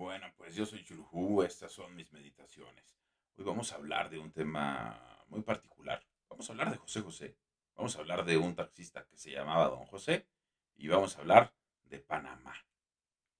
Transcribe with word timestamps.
Bueno, 0.00 0.32
pues 0.38 0.54
yo 0.54 0.64
soy 0.64 0.82
Chulhu, 0.82 1.42
estas 1.42 1.72
son 1.72 1.94
mis 1.94 2.10
meditaciones. 2.10 2.96
Hoy 3.36 3.44
vamos 3.44 3.70
a 3.70 3.74
hablar 3.74 4.08
de 4.08 4.18
un 4.18 4.32
tema 4.32 4.98
muy 5.28 5.42
particular. 5.42 6.02
Vamos 6.30 6.48
a 6.48 6.54
hablar 6.54 6.70
de 6.70 6.78
José 6.78 7.02
José. 7.02 7.36
Vamos 7.76 7.94
a 7.94 7.98
hablar 7.98 8.24
de 8.24 8.38
un 8.38 8.54
taxista 8.54 9.04
que 9.04 9.18
se 9.18 9.30
llamaba 9.30 9.68
Don 9.68 9.84
José 9.84 10.26
y 10.78 10.88
vamos 10.88 11.14
a 11.14 11.20
hablar 11.20 11.52
de 11.84 11.98
Panamá. 11.98 12.54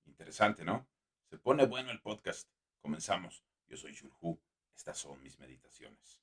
Interesante, 0.04 0.62
¿no? 0.62 0.86
Se 1.30 1.38
pone 1.38 1.64
bueno 1.64 1.92
el 1.92 2.02
podcast. 2.02 2.46
Comenzamos. 2.82 3.42
Yo 3.66 3.78
soy 3.78 3.94
Chulhu, 3.94 4.38
estas 4.76 4.98
son 4.98 5.18
mis 5.22 5.38
meditaciones. 5.38 6.20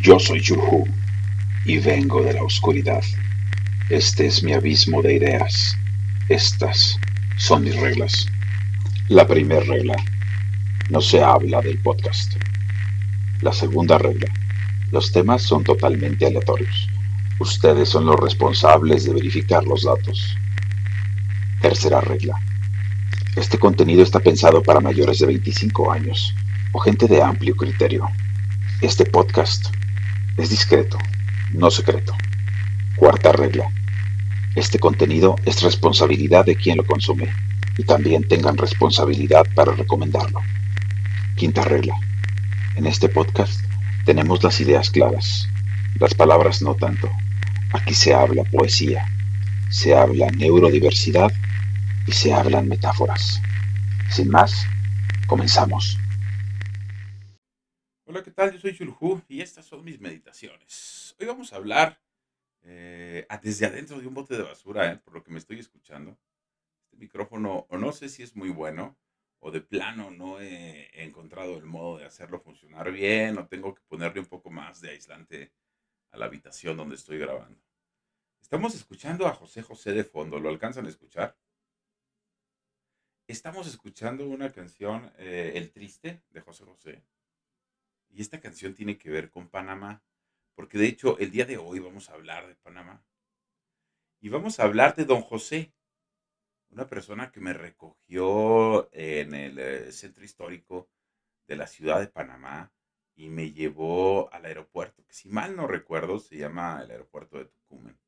Yo 0.00 0.18
soy 0.18 0.40
Chulhu 0.40 0.86
y 1.66 1.78
vengo 1.80 2.22
de 2.22 2.32
la 2.32 2.42
oscuridad. 2.42 3.02
Este 3.90 4.24
es 4.24 4.42
mi 4.42 4.54
abismo 4.54 5.02
de 5.02 5.16
ideas. 5.16 5.76
Estas 6.30 6.96
son 7.38 7.64
mis 7.64 7.74
reglas. 7.74 8.28
La 9.08 9.26
primera 9.26 9.64
regla, 9.64 9.96
no 10.88 11.00
se 11.00 11.20
habla 11.20 11.60
del 11.60 11.76
podcast. 11.82 12.34
La 13.42 13.52
segunda 13.52 13.98
regla, 13.98 14.32
los 14.92 15.10
temas 15.10 15.42
son 15.42 15.64
totalmente 15.64 16.24
aleatorios. 16.26 16.88
Ustedes 17.40 17.88
son 17.88 18.06
los 18.06 18.14
responsables 18.14 19.06
de 19.06 19.14
verificar 19.14 19.64
los 19.64 19.82
datos. 19.82 20.36
Tercera 21.62 22.00
regla, 22.00 22.36
este 23.34 23.58
contenido 23.58 24.04
está 24.04 24.20
pensado 24.20 24.62
para 24.62 24.78
mayores 24.78 25.18
de 25.18 25.26
25 25.26 25.90
años 25.90 26.32
o 26.70 26.78
gente 26.78 27.08
de 27.08 27.20
amplio 27.20 27.56
criterio. 27.56 28.06
Este 28.82 29.04
podcast 29.04 29.66
es 30.36 30.48
discreto, 30.48 30.96
no 31.54 31.72
secreto. 31.72 32.14
Cuarta 32.94 33.32
regla, 33.32 33.68
este 34.60 34.78
contenido 34.78 35.36
es 35.46 35.62
responsabilidad 35.62 36.44
de 36.44 36.54
quien 36.54 36.76
lo 36.76 36.84
consume 36.84 37.32
y 37.78 37.84
también 37.84 38.28
tengan 38.28 38.58
responsabilidad 38.58 39.46
para 39.54 39.72
recomendarlo. 39.72 40.40
Quinta 41.34 41.62
regla. 41.62 41.94
En 42.76 42.86
este 42.86 43.08
podcast 43.08 43.64
tenemos 44.04 44.42
las 44.44 44.60
ideas 44.60 44.90
claras, 44.90 45.48
las 45.98 46.14
palabras 46.14 46.60
no 46.60 46.74
tanto. 46.74 47.10
Aquí 47.72 47.94
se 47.94 48.12
habla 48.12 48.44
poesía, 48.44 49.06
se 49.70 49.94
habla 49.94 50.26
neurodiversidad 50.30 51.32
y 52.06 52.12
se 52.12 52.34
hablan 52.34 52.68
metáforas. 52.68 53.40
Sin 54.10 54.28
más, 54.28 54.66
comenzamos. 55.26 55.96
Hola, 58.04 58.22
¿qué 58.22 58.30
tal? 58.30 58.52
Yo 58.52 58.58
soy 58.58 58.76
Chulhu 58.76 59.22
y 59.26 59.40
estas 59.40 59.64
son 59.64 59.84
mis 59.84 59.98
meditaciones. 60.00 61.14
Hoy 61.18 61.26
vamos 61.26 61.52
a 61.52 61.56
hablar 61.56 61.98
eh, 62.62 63.26
desde 63.42 63.66
adentro 63.66 63.98
de 64.00 64.06
un 64.06 64.14
bote 64.14 64.36
de 64.36 64.42
basura, 64.42 64.92
eh, 64.92 64.96
por 64.98 65.14
lo 65.14 65.22
que 65.22 65.30
me 65.30 65.38
estoy 65.38 65.58
escuchando. 65.58 66.18
Este 66.84 66.96
micrófono, 66.96 67.66
o 67.68 67.78
no 67.78 67.92
sé 67.92 68.08
si 68.08 68.22
es 68.22 68.36
muy 68.36 68.50
bueno, 68.50 68.98
o 69.40 69.50
de 69.50 69.60
plano 69.60 70.10
no 70.10 70.40
he, 70.40 70.90
encontrado 71.02 71.56
el 71.56 71.64
modo 71.64 71.98
de 71.98 72.04
hacerlo 72.04 72.40
funcionar 72.40 72.90
bien, 72.92 73.38
o 73.38 73.46
tengo 73.48 73.74
que 73.74 73.82
ponerle 73.82 74.20
un 74.20 74.26
poco 74.26 74.50
más 74.50 74.80
de 74.80 74.90
aislante 74.90 75.52
a 76.10 76.18
la 76.18 76.26
habitación 76.26 76.76
donde 76.76 76.96
estoy 76.96 77.18
grabando. 77.18 77.60
Estamos 78.40 78.74
escuchando 78.74 79.26
a 79.26 79.34
José 79.34 79.62
José 79.62 79.92
de 79.92 80.04
fondo, 80.04 80.38
¿lo 80.38 80.48
alcanzan 80.48 80.86
a 80.86 80.88
escuchar? 80.88 81.36
Estamos 83.26 83.68
escuchando 83.68 84.26
una 84.28 84.50
canción, 84.50 85.12
eh, 85.16 85.52
El 85.54 85.70
Triste, 85.70 86.22
de 86.30 86.40
José 86.40 86.64
José. 86.64 87.04
Y 88.08 88.20
esta 88.20 88.40
canción 88.40 88.74
tiene 88.74 88.98
que 88.98 89.08
ver 89.08 89.30
con 89.30 89.48
Panamá 89.48 90.02
porque 90.54 90.78
de 90.78 90.86
hecho 90.86 91.18
el 91.18 91.30
día 91.30 91.44
de 91.44 91.58
hoy 91.58 91.78
vamos 91.78 92.10
a 92.10 92.14
hablar 92.14 92.46
de 92.46 92.54
Panamá. 92.56 93.04
Y 94.20 94.28
vamos 94.28 94.60
a 94.60 94.64
hablar 94.64 94.96
de 94.96 95.04
don 95.04 95.22
José, 95.22 95.72
una 96.70 96.86
persona 96.86 97.32
que 97.32 97.40
me 97.40 97.52
recogió 97.52 98.92
en 98.92 99.34
el 99.34 99.58
eh, 99.58 99.92
centro 99.92 100.24
histórico 100.24 100.88
de 101.46 101.56
la 101.56 101.66
ciudad 101.66 102.00
de 102.00 102.06
Panamá 102.06 102.72
y 103.16 103.28
me 103.28 103.52
llevó 103.52 104.32
al 104.32 104.44
aeropuerto, 104.44 105.04
que 105.04 105.12
si 105.12 105.28
mal 105.28 105.56
no 105.56 105.66
recuerdo 105.66 106.18
se 106.18 106.36
llama 106.36 106.80
el 106.82 106.90
aeropuerto 106.90 107.38
de 107.38 107.46
Tucumán. 107.46 107.98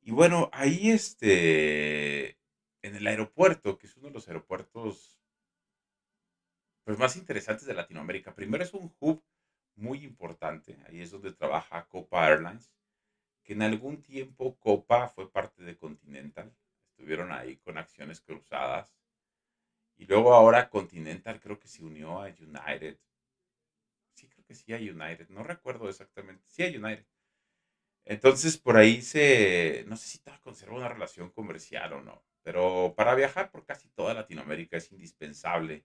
Y 0.00 0.10
bueno, 0.10 0.50
ahí 0.52 0.90
este, 0.90 2.38
en 2.82 2.94
el 2.94 3.06
aeropuerto, 3.06 3.78
que 3.78 3.86
es 3.86 3.96
uno 3.96 4.08
de 4.08 4.14
los 4.14 4.28
aeropuertos 4.28 5.18
pues, 6.84 6.98
más 6.98 7.16
interesantes 7.16 7.66
de 7.66 7.74
Latinoamérica, 7.74 8.34
primero 8.34 8.62
es 8.62 8.74
un 8.74 8.94
hub 9.00 9.22
muy 9.76 10.04
importante. 10.04 10.78
Ahí 10.86 11.00
es 11.00 11.10
donde 11.10 11.32
trabaja 11.32 11.86
Copa 11.88 12.28
Airlines, 12.28 12.72
que 13.42 13.54
en 13.54 13.62
algún 13.62 14.02
tiempo 14.02 14.58
Copa 14.58 15.08
fue 15.08 15.30
parte 15.30 15.62
de 15.62 15.76
Continental. 15.76 16.54
Estuvieron 16.90 17.32
ahí 17.32 17.56
con 17.58 17.78
acciones 17.78 18.20
cruzadas. 18.20 18.94
Y 19.96 20.06
luego 20.06 20.34
ahora 20.34 20.70
Continental 20.70 21.40
creo 21.40 21.58
que 21.58 21.68
se 21.68 21.84
unió 21.84 22.20
a 22.22 22.28
United. 22.28 22.98
Sí, 24.14 24.28
creo 24.28 24.44
que 24.44 24.54
sí 24.54 24.72
a 24.72 24.78
United. 24.78 25.28
No 25.28 25.42
recuerdo 25.42 25.88
exactamente. 25.88 26.44
Sí 26.48 26.62
a 26.62 26.68
United. 26.68 27.06
Entonces 28.04 28.58
por 28.58 28.76
ahí 28.76 29.00
se, 29.02 29.84
no 29.88 29.96
sé 29.96 30.08
si 30.08 30.20
conserva 30.42 30.76
una 30.76 30.88
relación 30.88 31.30
comercial 31.30 31.94
o 31.94 32.02
no, 32.02 32.22
pero 32.42 32.94
para 32.94 33.14
viajar 33.14 33.50
por 33.50 33.64
casi 33.64 33.88
toda 33.88 34.12
Latinoamérica 34.12 34.76
es 34.76 34.92
indispensable 34.92 35.84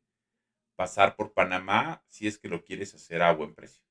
pasar 0.80 1.18
por 1.18 1.34
Panamá 1.34 2.02
si 2.08 2.26
es 2.26 2.38
que 2.38 2.48
lo 2.48 2.64
quieres 2.64 2.96
hacer 2.96 3.22
a 3.22 3.34
buen 3.34 3.54
precio. 3.54 3.84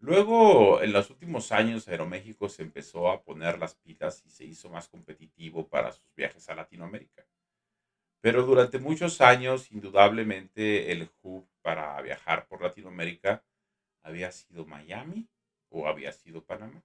Luego, 0.00 0.82
en 0.82 0.92
los 0.92 1.08
últimos 1.08 1.50
años, 1.50 1.88
Aeroméxico 1.88 2.50
se 2.50 2.62
empezó 2.62 3.10
a 3.10 3.22
poner 3.24 3.58
las 3.58 3.76
pilas 3.76 4.22
y 4.26 4.28
se 4.28 4.44
hizo 4.44 4.68
más 4.68 4.86
competitivo 4.86 5.66
para 5.66 5.92
sus 5.92 6.14
viajes 6.14 6.46
a 6.50 6.54
Latinoamérica. 6.54 7.26
Pero 8.20 8.42
durante 8.42 8.78
muchos 8.78 9.22
años, 9.22 9.72
indudablemente, 9.72 10.92
el 10.92 11.10
hub 11.22 11.48
para 11.62 11.98
viajar 12.02 12.48
por 12.48 12.60
Latinoamérica 12.60 13.42
había 14.02 14.30
sido 14.30 14.66
Miami 14.66 15.26
o 15.70 15.88
había 15.88 16.12
sido 16.12 16.44
Panamá. 16.44 16.84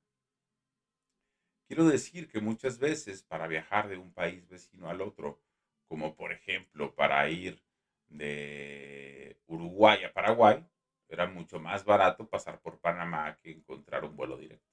Quiero 1.67 1.83
decir 1.89 2.29
que 2.29 2.39
muchas 2.39 2.79
veces 2.79 3.21
para 3.21 3.47
viajar 3.47 3.89
de 3.89 3.97
un 3.97 4.13
país 4.13 4.47
vecino 4.47 4.89
al 4.89 5.01
otro, 5.01 5.41
como 5.89 6.15
por 6.15 6.31
ejemplo 6.31 6.95
para 6.95 7.29
ir 7.29 7.61
de 8.09 9.37
Uruguay 9.47 10.03
a 10.03 10.13
Paraguay, 10.13 10.65
era 11.07 11.25
mucho 11.27 11.59
más 11.59 11.85
barato 11.85 12.27
pasar 12.27 12.59
por 12.61 12.79
Panamá 12.79 13.35
que 13.37 13.51
encontrar 13.51 14.05
un 14.05 14.15
vuelo 14.15 14.37
directo. 14.37 14.65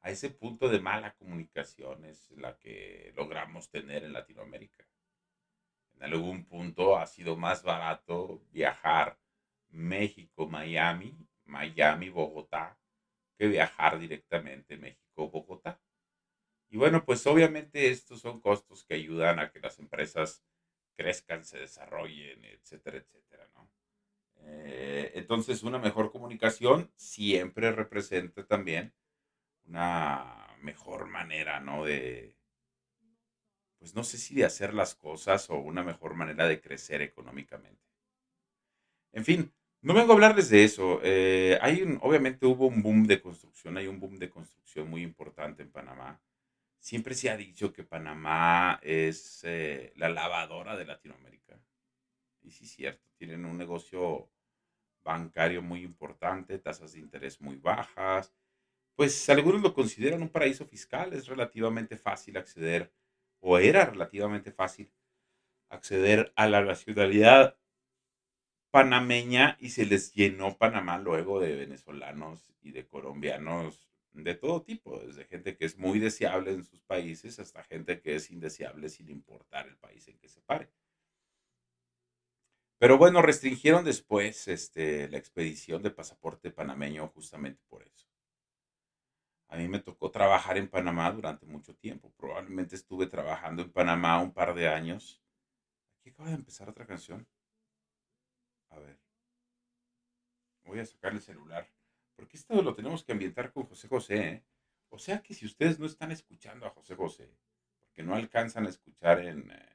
A 0.00 0.10
ese 0.10 0.30
punto 0.30 0.68
de 0.68 0.78
mala 0.78 1.14
comunicación 1.14 2.04
es 2.04 2.30
la 2.30 2.56
que 2.58 3.12
logramos 3.16 3.70
tener 3.70 4.04
en 4.04 4.12
Latinoamérica. 4.12 4.86
En 5.96 6.04
algún 6.04 6.44
punto 6.44 6.96
ha 6.96 7.06
sido 7.06 7.36
más 7.36 7.64
barato 7.64 8.42
viajar 8.52 9.18
México-Miami, 9.70 11.16
Miami-Bogotá, 11.44 12.78
que 13.36 13.48
viajar 13.48 13.98
directamente 13.98 14.76
México-Bogotá. 14.76 15.80
Y 16.68 16.76
bueno, 16.76 17.04
pues 17.04 17.26
obviamente 17.26 17.90
estos 17.90 18.20
son 18.20 18.40
costos 18.40 18.84
que 18.84 18.94
ayudan 18.94 19.38
a 19.38 19.50
que 19.50 19.60
las 19.60 19.78
empresas 19.78 20.44
crezcan, 20.96 21.44
se 21.44 21.58
desarrollen, 21.58 22.44
etcétera, 22.44 22.98
etcétera, 22.98 23.48
¿no? 23.54 23.70
Eh, 24.42 25.12
entonces, 25.14 25.62
una 25.62 25.78
mejor 25.78 26.12
comunicación 26.12 26.90
siempre 26.96 27.72
representa 27.72 28.46
también 28.46 28.94
una 29.66 30.56
mejor 30.62 31.06
manera, 31.06 31.60
¿no? 31.60 31.84
De, 31.84 32.36
pues 33.78 33.94
no 33.94 34.04
sé 34.04 34.18
si 34.18 34.34
de 34.34 34.44
hacer 34.44 34.74
las 34.74 34.94
cosas 34.94 35.50
o 35.50 35.56
una 35.58 35.82
mejor 35.82 36.14
manera 36.14 36.48
de 36.48 36.60
crecer 36.60 37.02
económicamente. 37.02 37.82
En 39.12 39.24
fin, 39.24 39.52
no 39.82 39.94
vengo 39.94 40.12
a 40.12 40.14
hablarles 40.14 40.50
de 40.50 40.64
eso. 40.64 41.00
Eh, 41.02 41.58
hay 41.60 41.98
obviamente 42.02 42.46
hubo 42.46 42.66
un 42.66 42.82
boom 42.82 43.06
de 43.06 43.20
construcción, 43.20 43.76
hay 43.76 43.86
un 43.86 44.00
boom 44.00 44.18
de 44.18 44.30
construcción 44.30 44.90
muy 44.90 45.02
importante 45.02 45.62
en 45.62 45.70
Panamá. 45.70 46.20
Siempre 46.86 47.16
se 47.16 47.30
ha 47.30 47.36
dicho 47.36 47.72
que 47.72 47.82
Panamá 47.82 48.78
es 48.80 49.40
eh, 49.42 49.92
la 49.96 50.08
lavadora 50.08 50.76
de 50.76 50.84
Latinoamérica. 50.84 51.58
Y 52.44 52.52
sí 52.52 52.64
es 52.64 52.70
cierto, 52.70 53.10
tienen 53.18 53.44
un 53.44 53.58
negocio 53.58 54.30
bancario 55.02 55.62
muy 55.62 55.82
importante, 55.82 56.60
tasas 56.60 56.92
de 56.92 57.00
interés 57.00 57.40
muy 57.40 57.56
bajas. 57.56 58.32
Pues 58.94 59.28
algunos 59.28 59.62
lo 59.62 59.74
consideran 59.74 60.22
un 60.22 60.28
paraíso 60.28 60.64
fiscal, 60.64 61.12
es 61.12 61.26
relativamente 61.26 61.96
fácil 61.96 62.36
acceder, 62.36 62.92
o 63.40 63.58
era 63.58 63.86
relativamente 63.86 64.52
fácil 64.52 64.88
acceder 65.68 66.32
a 66.36 66.46
la 66.46 66.62
nacionalidad 66.62 67.58
panameña 68.70 69.56
y 69.58 69.70
se 69.70 69.86
les 69.86 70.14
llenó 70.14 70.56
Panamá 70.56 70.98
luego 70.98 71.40
de 71.40 71.56
venezolanos 71.56 72.54
y 72.62 72.70
de 72.70 72.86
colombianos 72.86 73.86
de 74.24 74.34
todo 74.34 74.62
tipo, 74.62 74.98
desde 74.98 75.24
gente 75.24 75.56
que 75.56 75.64
es 75.64 75.78
muy 75.78 75.98
deseable 75.98 76.52
en 76.52 76.64
sus 76.64 76.80
países 76.82 77.38
hasta 77.38 77.62
gente 77.64 78.00
que 78.00 78.16
es 78.16 78.30
indeseable 78.30 78.88
sin 78.88 79.08
importar 79.08 79.66
el 79.68 79.76
país 79.76 80.06
en 80.08 80.18
que 80.18 80.28
se 80.28 80.40
pare. 80.42 80.70
Pero 82.78 82.98
bueno, 82.98 83.22
restringieron 83.22 83.84
después 83.84 84.48
este, 84.48 85.08
la 85.08 85.16
expedición 85.18 85.82
de 85.82 85.90
pasaporte 85.90 86.50
panameño 86.50 87.08
justamente 87.08 87.62
por 87.68 87.82
eso. 87.82 88.06
A 89.48 89.56
mí 89.56 89.68
me 89.68 89.78
tocó 89.78 90.10
trabajar 90.10 90.58
en 90.58 90.68
Panamá 90.68 91.10
durante 91.10 91.46
mucho 91.46 91.74
tiempo. 91.74 92.12
Probablemente 92.16 92.76
estuve 92.76 93.06
trabajando 93.06 93.62
en 93.62 93.72
Panamá 93.72 94.20
un 94.20 94.32
par 94.32 94.54
de 94.54 94.68
años. 94.68 95.22
Aquí 96.00 96.10
acaba 96.10 96.28
de 96.30 96.34
empezar 96.34 96.68
otra 96.68 96.86
canción. 96.86 97.26
A 98.70 98.78
ver. 98.78 98.98
Voy 100.64 100.80
a 100.80 100.86
sacar 100.86 101.12
el 101.12 101.22
celular. 101.22 101.75
Porque 102.16 102.36
esto 102.36 102.60
lo 102.62 102.74
tenemos 102.74 103.04
que 103.04 103.12
ambientar 103.12 103.52
con 103.52 103.64
José 103.64 103.88
José. 103.88 104.28
¿eh? 104.28 104.44
O 104.88 104.98
sea 104.98 105.22
que 105.22 105.34
si 105.34 105.46
ustedes 105.46 105.78
no 105.78 105.86
están 105.86 106.10
escuchando 106.10 106.66
a 106.66 106.70
José 106.70 106.96
José, 106.96 107.30
porque 107.80 108.02
no 108.02 108.14
alcanzan 108.14 108.66
a 108.66 108.70
escuchar 108.70 109.20
en, 109.20 109.50
eh, 109.50 109.68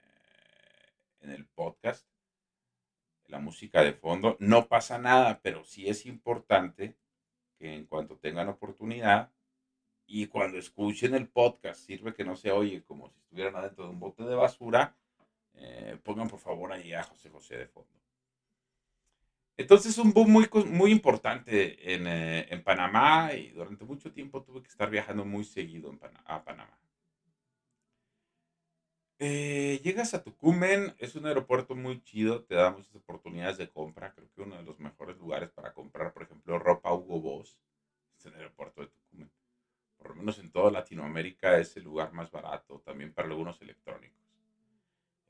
en 1.19 1.29
el 1.29 1.45
podcast 1.45 2.07
la 3.27 3.39
música 3.39 3.81
de 3.81 3.93
fondo, 3.93 4.35
no 4.39 4.67
pasa 4.67 4.97
nada, 4.97 5.39
pero 5.41 5.63
sí 5.63 5.87
es 5.87 6.05
importante 6.05 6.97
que 7.57 7.73
en 7.73 7.85
cuanto 7.85 8.17
tengan 8.17 8.49
oportunidad 8.49 9.31
y 10.05 10.27
cuando 10.27 10.57
escuchen 10.57 11.15
el 11.15 11.29
podcast, 11.29 11.79
sirve 11.79 12.13
que 12.13 12.25
no 12.25 12.35
se 12.35 12.51
oye 12.51 12.83
como 12.83 13.09
si 13.09 13.19
estuvieran 13.19 13.55
adentro 13.55 13.85
de 13.85 13.91
un 13.91 13.99
bote 13.99 14.23
de 14.23 14.35
basura, 14.35 14.97
eh, 15.53 15.97
pongan 16.03 16.27
por 16.27 16.39
favor 16.39 16.73
ahí 16.73 16.91
a 16.93 17.03
José 17.03 17.29
José 17.29 17.57
de 17.57 17.67
fondo. 17.67 18.01
Entonces, 19.61 19.97
un 19.99 20.11
boom 20.11 20.31
muy, 20.31 20.49
muy 20.65 20.91
importante 20.91 21.93
en, 21.93 22.07
eh, 22.07 22.47
en, 22.49 22.63
Panamá 22.63 23.33
y 23.33 23.49
durante 23.51 23.85
mucho 23.85 24.11
tiempo 24.11 24.41
tuve 24.43 24.61
que 24.61 24.69
estar 24.69 24.89
viajando 24.89 25.23
muy 25.23 25.43
seguido 25.43 25.95
a 26.25 26.43
Panamá. 26.43 26.77
Eh, 29.19 29.79
llegas 29.83 30.15
a 30.15 30.23
Tucumán, 30.23 30.95
es 30.97 31.15
un 31.15 31.27
aeropuerto 31.27 31.75
muy 31.75 32.01
chido, 32.01 32.43
te 32.43 32.55
da 32.55 32.71
muchas 32.71 32.95
oportunidades 32.95 33.59
de 33.59 33.69
compra. 33.69 34.13
Creo 34.15 34.27
que 34.33 34.41
uno 34.41 34.55
de 34.57 34.63
los 34.63 34.79
mejores 34.79 35.15
lugares 35.19 35.51
para 35.51 35.73
comprar, 35.73 36.11
por 36.11 36.23
ejemplo, 36.23 36.57
ropa 36.57 36.91
Hugo 36.91 37.21
Boss 37.21 37.59
es 38.17 38.25
el 38.25 38.33
aeropuerto 38.33 38.81
de 38.81 38.87
Tucumán. 38.87 39.31
Por 39.97 40.09
lo 40.09 40.15
menos 40.15 40.39
en 40.39 40.51
toda 40.51 40.71
Latinoamérica 40.71 41.59
es 41.59 41.77
el 41.77 41.83
lugar 41.83 42.13
más 42.13 42.31
barato, 42.31 42.79
también 42.79 43.13
para 43.13 43.27
algunos 43.27 43.61
electrónicos. 43.61 44.30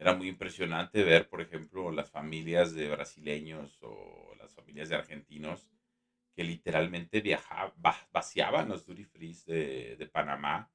Era 0.02 0.16
muy 0.16 0.30
impresionante 0.30 1.04
ver, 1.04 1.30
por 1.30 1.42
ejemplo, 1.42 1.92
las 1.92 2.10
familias 2.10 2.74
de 2.74 2.90
brasileños 2.90 3.78
o 3.84 4.34
las 4.40 4.52
familias 4.52 4.90
de 4.90 4.96
argentinos 4.96 5.70
que 6.36 6.44
literalmente 6.44 7.22
viajaban, 7.22 7.72
vaciaban 8.12 8.68
los 8.68 8.84
duty 8.88 9.04
free 9.06 9.38
de, 9.46 10.10
Panamá 10.12 10.72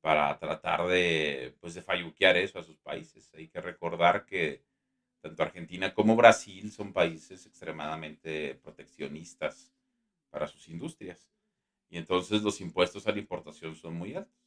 para 0.00 0.38
tratar 0.38 0.86
de, 0.86 1.56
pues, 1.60 1.74
de 1.74 1.82
falluquear 1.82 2.36
eso 2.36 2.60
a 2.60 2.62
sus 2.62 2.78
países. 2.78 3.34
Hay 3.34 3.48
que 3.48 3.60
recordar 3.60 4.26
que 4.26 4.64
tanto 5.20 5.42
Argentina 5.42 5.92
como 5.92 6.14
Brasil 6.14 6.70
son 6.70 6.92
países 6.92 7.44
extremadamente 7.46 8.54
proteccionistas 8.62 9.74
para 10.30 10.46
sus 10.46 10.68
industrias. 10.68 11.28
Y 11.90 11.98
entonces 11.98 12.42
los 12.42 12.60
impuestos 12.60 13.08
a 13.08 13.12
la 13.12 13.18
importación 13.18 13.74
son 13.74 13.94
muy 13.94 14.14
altos. 14.14 14.41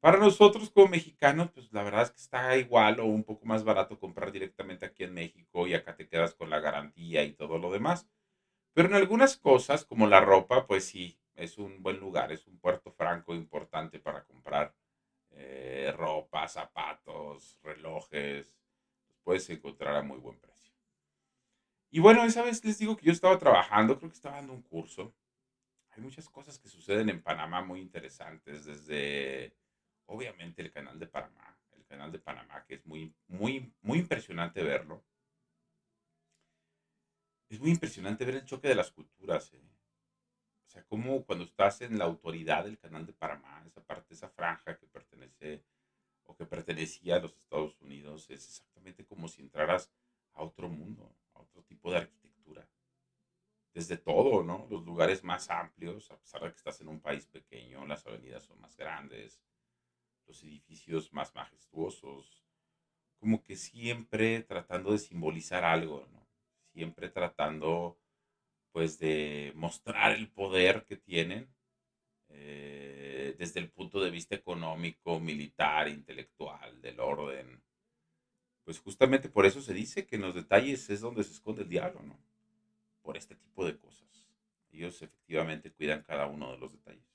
Para 0.00 0.16
nosotros 0.16 0.70
como 0.70 0.88
mexicanos, 0.88 1.50
pues 1.50 1.70
la 1.72 1.82
verdad 1.82 2.02
es 2.02 2.10
que 2.10 2.16
está 2.16 2.56
igual 2.56 3.00
o 3.00 3.04
un 3.04 3.22
poco 3.22 3.44
más 3.44 3.64
barato 3.64 3.98
comprar 3.98 4.32
directamente 4.32 4.86
aquí 4.86 5.04
en 5.04 5.12
México 5.12 5.66
y 5.66 5.74
acá 5.74 5.94
te 5.94 6.08
quedas 6.08 6.34
con 6.34 6.48
la 6.48 6.58
garantía 6.58 7.22
y 7.22 7.32
todo 7.32 7.58
lo 7.58 7.70
demás. 7.70 8.08
Pero 8.72 8.88
en 8.88 8.94
algunas 8.94 9.36
cosas, 9.36 9.84
como 9.84 10.06
la 10.06 10.20
ropa, 10.20 10.66
pues 10.66 10.86
sí, 10.86 11.18
es 11.34 11.58
un 11.58 11.82
buen 11.82 12.00
lugar, 12.00 12.32
es 12.32 12.46
un 12.46 12.58
puerto 12.58 12.92
franco 12.92 13.34
importante 13.34 13.98
para 13.98 14.24
comprar 14.24 14.74
eh, 15.32 15.92
ropa, 15.96 16.48
zapatos, 16.48 17.58
relojes, 17.62 18.56
puedes 19.22 19.50
encontrar 19.50 19.96
a 19.96 20.02
muy 20.02 20.18
buen 20.18 20.38
precio. 20.38 20.72
Y 21.90 22.00
bueno, 22.00 22.24
esa 22.24 22.42
vez 22.42 22.64
les 22.64 22.78
digo 22.78 22.96
que 22.96 23.06
yo 23.06 23.12
estaba 23.12 23.38
trabajando, 23.38 23.98
creo 23.98 24.10
que 24.10 24.16
estaba 24.16 24.36
dando 24.36 24.54
un 24.54 24.62
curso. 24.62 25.12
Hay 25.90 26.02
muchas 26.02 26.28
cosas 26.28 26.58
que 26.58 26.68
suceden 26.68 27.10
en 27.10 27.22
Panamá 27.22 27.62
muy 27.62 27.80
interesantes, 27.80 28.64
desde 28.64 29.54
obviamente 30.10 30.60
el 30.60 30.72
canal 30.72 30.98
de 30.98 31.06
Panamá, 31.06 31.56
el 31.72 31.84
canal 31.86 32.10
de 32.10 32.18
Panamá, 32.18 32.64
que 32.66 32.74
es 32.74 32.86
muy, 32.86 33.14
muy, 33.28 33.72
muy 33.82 33.98
impresionante 34.00 34.62
verlo. 34.62 35.04
Es 37.48 37.60
muy 37.60 37.70
impresionante 37.70 38.24
ver 38.24 38.36
el 38.36 38.44
choque 38.44 38.68
de 38.68 38.74
las 38.74 38.90
culturas. 38.90 39.52
¿eh? 39.54 39.62
O 40.66 40.68
sea, 40.68 40.84
como 40.84 41.24
cuando 41.24 41.44
estás 41.44 41.80
en 41.80 41.98
la 41.98 42.04
autoridad 42.04 42.64
del 42.64 42.78
canal 42.78 43.06
de 43.06 43.12
Panamá, 43.12 43.62
esa 43.66 43.82
parte, 43.84 44.14
esa 44.14 44.28
franja 44.28 44.76
que 44.76 44.86
pertenece 44.86 45.64
o 46.24 46.36
que 46.36 46.46
pertenecía 46.46 47.16
a 47.16 47.20
los 47.20 47.36
Estados 47.36 47.80
Unidos, 47.80 48.30
es 48.30 48.46
exactamente 48.46 49.04
como 49.04 49.28
si 49.28 49.42
entraras 49.42 49.92
a 50.34 50.42
otro 50.42 50.68
mundo, 50.68 51.12
a 51.34 51.40
otro 51.40 51.62
tipo 51.64 51.90
de 51.90 51.98
arquitectura. 51.98 52.68
Desde 53.72 53.96
todo, 53.96 54.42
¿no? 54.42 54.66
Los 54.70 54.84
lugares 54.84 55.22
más 55.22 55.50
amplios, 55.50 56.10
a 56.10 56.18
pesar 56.18 56.42
de 56.42 56.50
que 56.50 56.56
estás 56.56 56.80
en 56.80 56.88
un 56.88 57.00
país 57.00 57.26
pequeño, 57.26 57.86
las 57.86 58.06
avenidas 58.06 58.44
son 58.44 58.60
más 58.60 58.76
grandes, 58.76 59.40
los 60.30 60.44
edificios 60.44 61.12
más 61.12 61.34
majestuosos, 61.34 62.44
como 63.18 63.42
que 63.42 63.56
siempre 63.56 64.42
tratando 64.42 64.92
de 64.92 64.98
simbolizar 64.98 65.64
algo, 65.64 66.06
¿no? 66.12 66.24
Siempre 66.72 67.08
tratando 67.08 67.98
pues 68.70 69.00
de 69.00 69.52
mostrar 69.56 70.12
el 70.12 70.28
poder 70.30 70.84
que 70.84 70.96
tienen 70.96 71.52
eh, 72.28 73.34
desde 73.36 73.58
el 73.58 73.70
punto 73.70 74.00
de 74.00 74.10
vista 74.10 74.36
económico, 74.36 75.18
militar, 75.18 75.88
intelectual, 75.88 76.80
del 76.80 77.00
orden. 77.00 77.60
Pues 78.62 78.78
justamente 78.78 79.28
por 79.28 79.46
eso 79.46 79.60
se 79.60 79.74
dice 79.74 80.06
que 80.06 80.14
en 80.14 80.22
los 80.22 80.36
detalles 80.36 80.88
es 80.90 81.00
donde 81.00 81.24
se 81.24 81.32
esconde 81.32 81.62
el 81.62 81.68
diablo, 81.68 82.02
¿no? 82.04 82.16
Por 83.02 83.16
este 83.16 83.34
tipo 83.34 83.66
de 83.66 83.76
cosas. 83.76 84.28
Ellos 84.70 85.02
efectivamente 85.02 85.72
cuidan 85.72 86.04
cada 86.04 86.26
uno 86.26 86.52
de 86.52 86.58
los 86.58 86.72
detalles. 86.72 87.09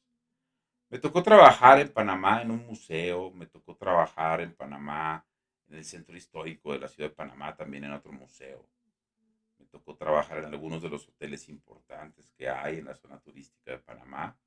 Me 0.89 0.99
tocó 0.99 1.23
trabajar 1.23 1.79
en 1.79 1.91
Panamá 1.91 2.41
en 2.41 2.51
un 2.51 2.65
museo, 2.65 3.31
me 3.31 3.47
tocó 3.47 3.75
trabajar 3.75 4.41
en 4.41 4.53
Panamá 4.55 5.25
en 5.67 5.77
el 5.77 5.85
centro 5.85 6.15
histórico 6.15 6.73
de 6.73 6.79
la 6.79 6.87
ciudad 6.87 7.09
de 7.09 7.15
Panamá, 7.15 7.55
también 7.55 7.83
en 7.83 7.91
otro 7.91 8.11
museo 8.11 8.67
tocó 9.75 9.97
trabajar 9.97 10.37
en 10.37 10.45
algunos 10.45 10.81
de 10.81 10.89
los 10.89 11.05
hoteles 11.09 11.49
importantes 11.49 12.31
que 12.37 12.47
hay 12.47 12.77
en 12.77 12.85
la 12.85 12.95
zona 12.95 13.19
turística 13.19 13.71
de 13.71 13.79
Panamá. 13.79 14.37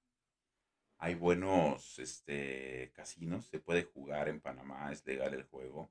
Hay 0.96 1.14
buenos 1.16 1.98
este, 1.98 2.90
casinos, 2.94 3.44
se 3.46 3.60
puede 3.60 3.84
jugar 3.84 4.30
en 4.30 4.40
Panamá, 4.40 4.90
es 4.90 5.04
legal 5.04 5.34
el 5.34 5.42
juego. 5.42 5.90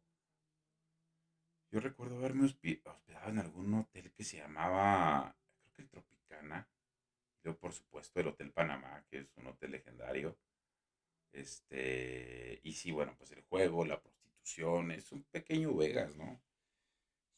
Yo 1.69 1.79
recuerdo 1.79 2.17
haberme 2.17 2.45
hospedado 2.45 3.29
en 3.29 3.37
algún 3.37 3.73
hotel 3.75 4.11
que 4.11 4.23
se 4.23 4.37
llamaba, 4.37 5.35
Tropicana. 5.91 6.67
Por 7.55 7.73
supuesto, 7.73 8.19
el 8.19 8.27
Hotel 8.27 8.51
Panamá, 8.51 9.03
que 9.09 9.19
es 9.19 9.37
un 9.37 9.47
hotel 9.47 9.71
legendario. 9.71 10.37
Este, 11.31 12.59
y 12.63 12.73
sí, 12.73 12.91
bueno, 12.91 13.15
pues 13.17 13.31
el 13.31 13.41
juego, 13.43 13.85
la 13.85 14.01
prostitución, 14.01 14.91
es 14.91 15.11
un 15.11 15.23
pequeño 15.23 15.75
Vegas, 15.75 16.15
¿no? 16.15 16.41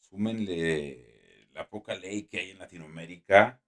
Súmenle 0.00 1.48
la 1.52 1.68
poca 1.68 1.94
ley 1.94 2.24
que 2.24 2.40
hay 2.40 2.50
en 2.50 2.58
Latinoamérica 2.58 3.60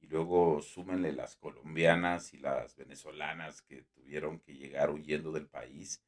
y 0.00 0.06
luego 0.06 0.62
súmenle 0.62 1.12
las 1.12 1.36
colombianas 1.36 2.34
y 2.34 2.38
las 2.38 2.76
venezolanas 2.76 3.62
que 3.62 3.82
tuvieron 3.94 4.40
que 4.40 4.54
llegar 4.54 4.90
huyendo 4.90 5.32
del 5.32 5.48
país 5.48 6.02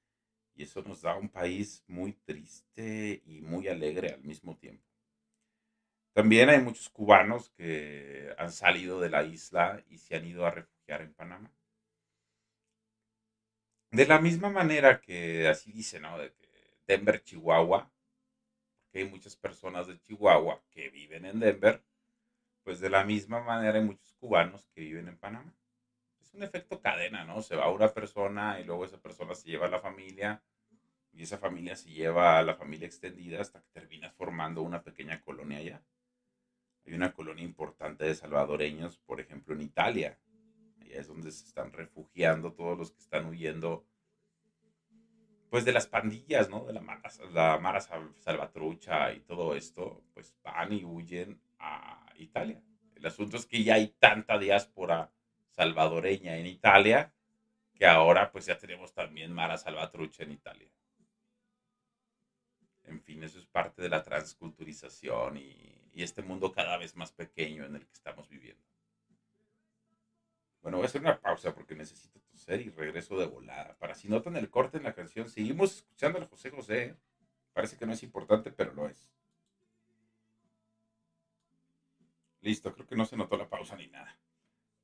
y 0.54 0.64
eso 0.64 0.82
nos 0.82 1.02
da 1.02 1.16
un 1.16 1.28
país 1.28 1.82
muy 1.86 2.12
triste 2.12 3.22
y 3.24 3.40
muy 3.40 3.68
alegre 3.68 4.10
al 4.10 4.22
mismo 4.22 4.56
tiempo. 4.56 4.91
También 6.14 6.50
hay 6.50 6.61
muchos 6.61 6.90
cubanos 6.90 7.50
que 7.50 8.35
han 8.37 8.52
salido 8.52 9.00
de 9.00 9.09
la 9.09 9.23
isla 9.23 9.83
y 9.88 9.99
se 9.99 10.14
han 10.14 10.26
ido 10.26 10.45
a 10.45 10.50
refugiar 10.50 11.00
en 11.00 11.14
Panamá. 11.14 11.50
De 13.90 14.07
la 14.07 14.19
misma 14.21 14.50
manera 14.50 15.00
que 15.00 15.49
así 15.49 15.73
dice, 15.73 16.00
¿no? 16.00 16.16
Denver, 16.87 17.23
Chihuahua, 17.23 17.90
que 18.90 18.99
hay 19.00 19.04
muchas 19.09 19.37
personas 19.37 19.87
de 19.87 19.99
Chihuahua 20.00 20.62
que 20.71 20.90
viven 20.90 21.25
en 21.25 21.40
Denver, 21.40 21.83
pues 22.62 22.81
de 22.81 22.90
la 22.90 23.04
misma 23.04 23.40
manera 23.40 23.78
hay 23.78 23.85
muchos 23.85 24.14
cubanos 24.14 24.66
que 24.75 24.83
viven 24.83 25.09
en 25.09 25.19
Panamá. 25.19 25.54
Es 26.21 26.35
un 26.35 26.42
efecto 26.42 26.81
cadena, 26.81 27.25
¿no? 27.25 27.40
Se 27.42 27.57
va 27.57 27.71
una 27.71 27.88
persona 27.88 28.61
y 28.61 28.64
luego 28.64 28.85
esa 28.85 29.00
persona 29.00 29.35
se 29.35 29.49
lleva 29.49 29.66
a 29.66 29.71
la 29.71 29.81
familia 29.81 30.42
y 31.12 31.23
esa 31.23 31.38
familia 31.38 31.76
se 31.76 31.90
lleva 31.90 32.38
a 32.38 32.42
la 32.42 32.54
familia 32.54 32.87
extendida 32.87 33.40
hasta 33.40 33.61
que 33.62 33.71
terminas 33.73 34.14
formando 34.14 34.62
una 34.62 34.83
pequeña 34.83 35.21
colonia 35.23 35.59
allá. 35.59 35.83
Hay 36.86 36.94
una 36.94 37.12
colonia 37.12 37.44
importante 37.44 38.04
de 38.04 38.14
salvadoreños, 38.14 38.98
por 38.98 39.20
ejemplo, 39.20 39.54
en 39.54 39.62
Italia. 39.62 40.18
Allá 40.80 41.00
es 41.00 41.08
donde 41.08 41.30
se 41.30 41.46
están 41.46 41.72
refugiando 41.72 42.52
todos 42.52 42.78
los 42.78 42.90
que 42.92 43.00
están 43.00 43.26
huyendo 43.26 43.86
pues 45.48 45.66
de 45.66 45.72
las 45.72 45.86
pandillas, 45.86 46.48
¿no? 46.48 46.64
De 46.64 46.72
la 46.72 46.80
Mara, 46.80 47.02
la 47.30 47.58
Mara 47.58 47.80
Salvatrucha 47.80 49.12
y 49.12 49.20
todo 49.20 49.54
esto, 49.54 50.02
pues 50.14 50.34
van 50.42 50.72
y 50.72 50.82
huyen 50.82 51.42
a 51.58 52.06
Italia. 52.16 52.62
El 52.94 53.04
asunto 53.04 53.36
es 53.36 53.44
que 53.44 53.62
ya 53.62 53.74
hay 53.74 53.88
tanta 53.98 54.38
diáspora 54.38 55.12
salvadoreña 55.50 56.38
en 56.38 56.46
Italia 56.46 57.12
que 57.74 57.86
ahora 57.86 58.30
pues 58.30 58.46
ya 58.46 58.56
tenemos 58.56 58.94
también 58.94 59.32
Mara 59.32 59.58
Salvatrucha 59.58 60.22
en 60.22 60.32
Italia. 60.32 60.70
En 62.84 63.02
fin, 63.02 63.22
eso 63.22 63.38
es 63.38 63.46
parte 63.46 63.82
de 63.82 63.88
la 63.88 64.02
transculturización 64.02 65.36
y, 65.36 65.81
y 65.92 66.02
este 66.02 66.22
mundo 66.22 66.52
cada 66.52 66.76
vez 66.78 66.96
más 66.96 67.12
pequeño 67.12 67.64
en 67.64 67.76
el 67.76 67.87
que 67.87 67.92
estamos 67.92 68.28
viviendo. 68.28 68.62
Bueno, 70.62 70.78
voy 70.78 70.84
a 70.84 70.88
hacer 70.88 71.00
una 71.00 71.20
pausa 71.20 71.54
porque 71.54 71.75
necesito 71.75 72.20
toser 72.20 72.61
y 72.61 72.70
regreso 72.70 73.18
de 73.18 73.26
volada. 73.26 73.76
Para 73.78 73.94
si 73.94 74.08
notan 74.08 74.37
el 74.37 74.49
corte 74.49 74.78
en 74.78 74.84
la 74.84 74.94
canción, 74.94 75.28
seguimos 75.28 75.76
escuchando 75.76 76.20
a 76.20 76.26
José 76.26 76.50
José. 76.50 76.96
Parece 77.52 77.76
que 77.76 77.84
no 77.84 77.92
es 77.92 78.02
importante, 78.02 78.52
pero 78.52 78.72
lo 78.72 78.88
es. 78.88 79.11
Listo, 82.40 82.72
creo 82.72 82.87
que 82.87 82.96
no 82.96 83.04
se 83.04 83.16
notó 83.16 83.37
la 83.37 83.49
pausa 83.49 83.76
ni 83.76 83.88
nada. 83.88 84.16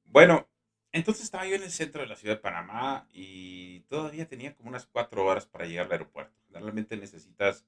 Bueno, 0.05 0.49
entonces 0.93 1.25
estaba 1.25 1.47
yo 1.47 1.55
en 1.55 1.63
el 1.63 1.71
centro 1.71 2.01
de 2.01 2.09
la 2.09 2.17
ciudad 2.17 2.37
de 2.37 2.41
Panamá 2.41 3.07
y 3.13 3.81
todavía 3.89 4.29
tenía 4.29 4.55
como 4.55 4.71
unas 4.71 4.87
cuatro 4.87 5.25
horas 5.25 5.47
para 5.47 5.67
llegar 5.67 5.87
al 5.87 5.93
aeropuerto. 5.93 6.35
Generalmente 6.49 6.97
necesitas 6.97 7.65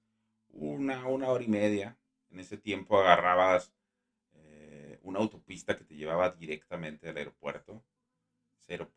una, 0.49 1.07
una 1.07 1.29
hora 1.29 1.45
y 1.45 1.49
media. 1.49 1.97
En 2.31 2.41
ese 2.41 2.57
tiempo 2.57 2.99
agarrabas 2.99 3.73
eh, 4.35 4.99
una 5.03 5.19
autopista 5.19 5.77
que 5.77 5.85
te 5.85 5.97
llevaba 5.97 6.31
directamente 6.31 7.09
al 7.09 7.17
aeropuerto. 7.17 7.83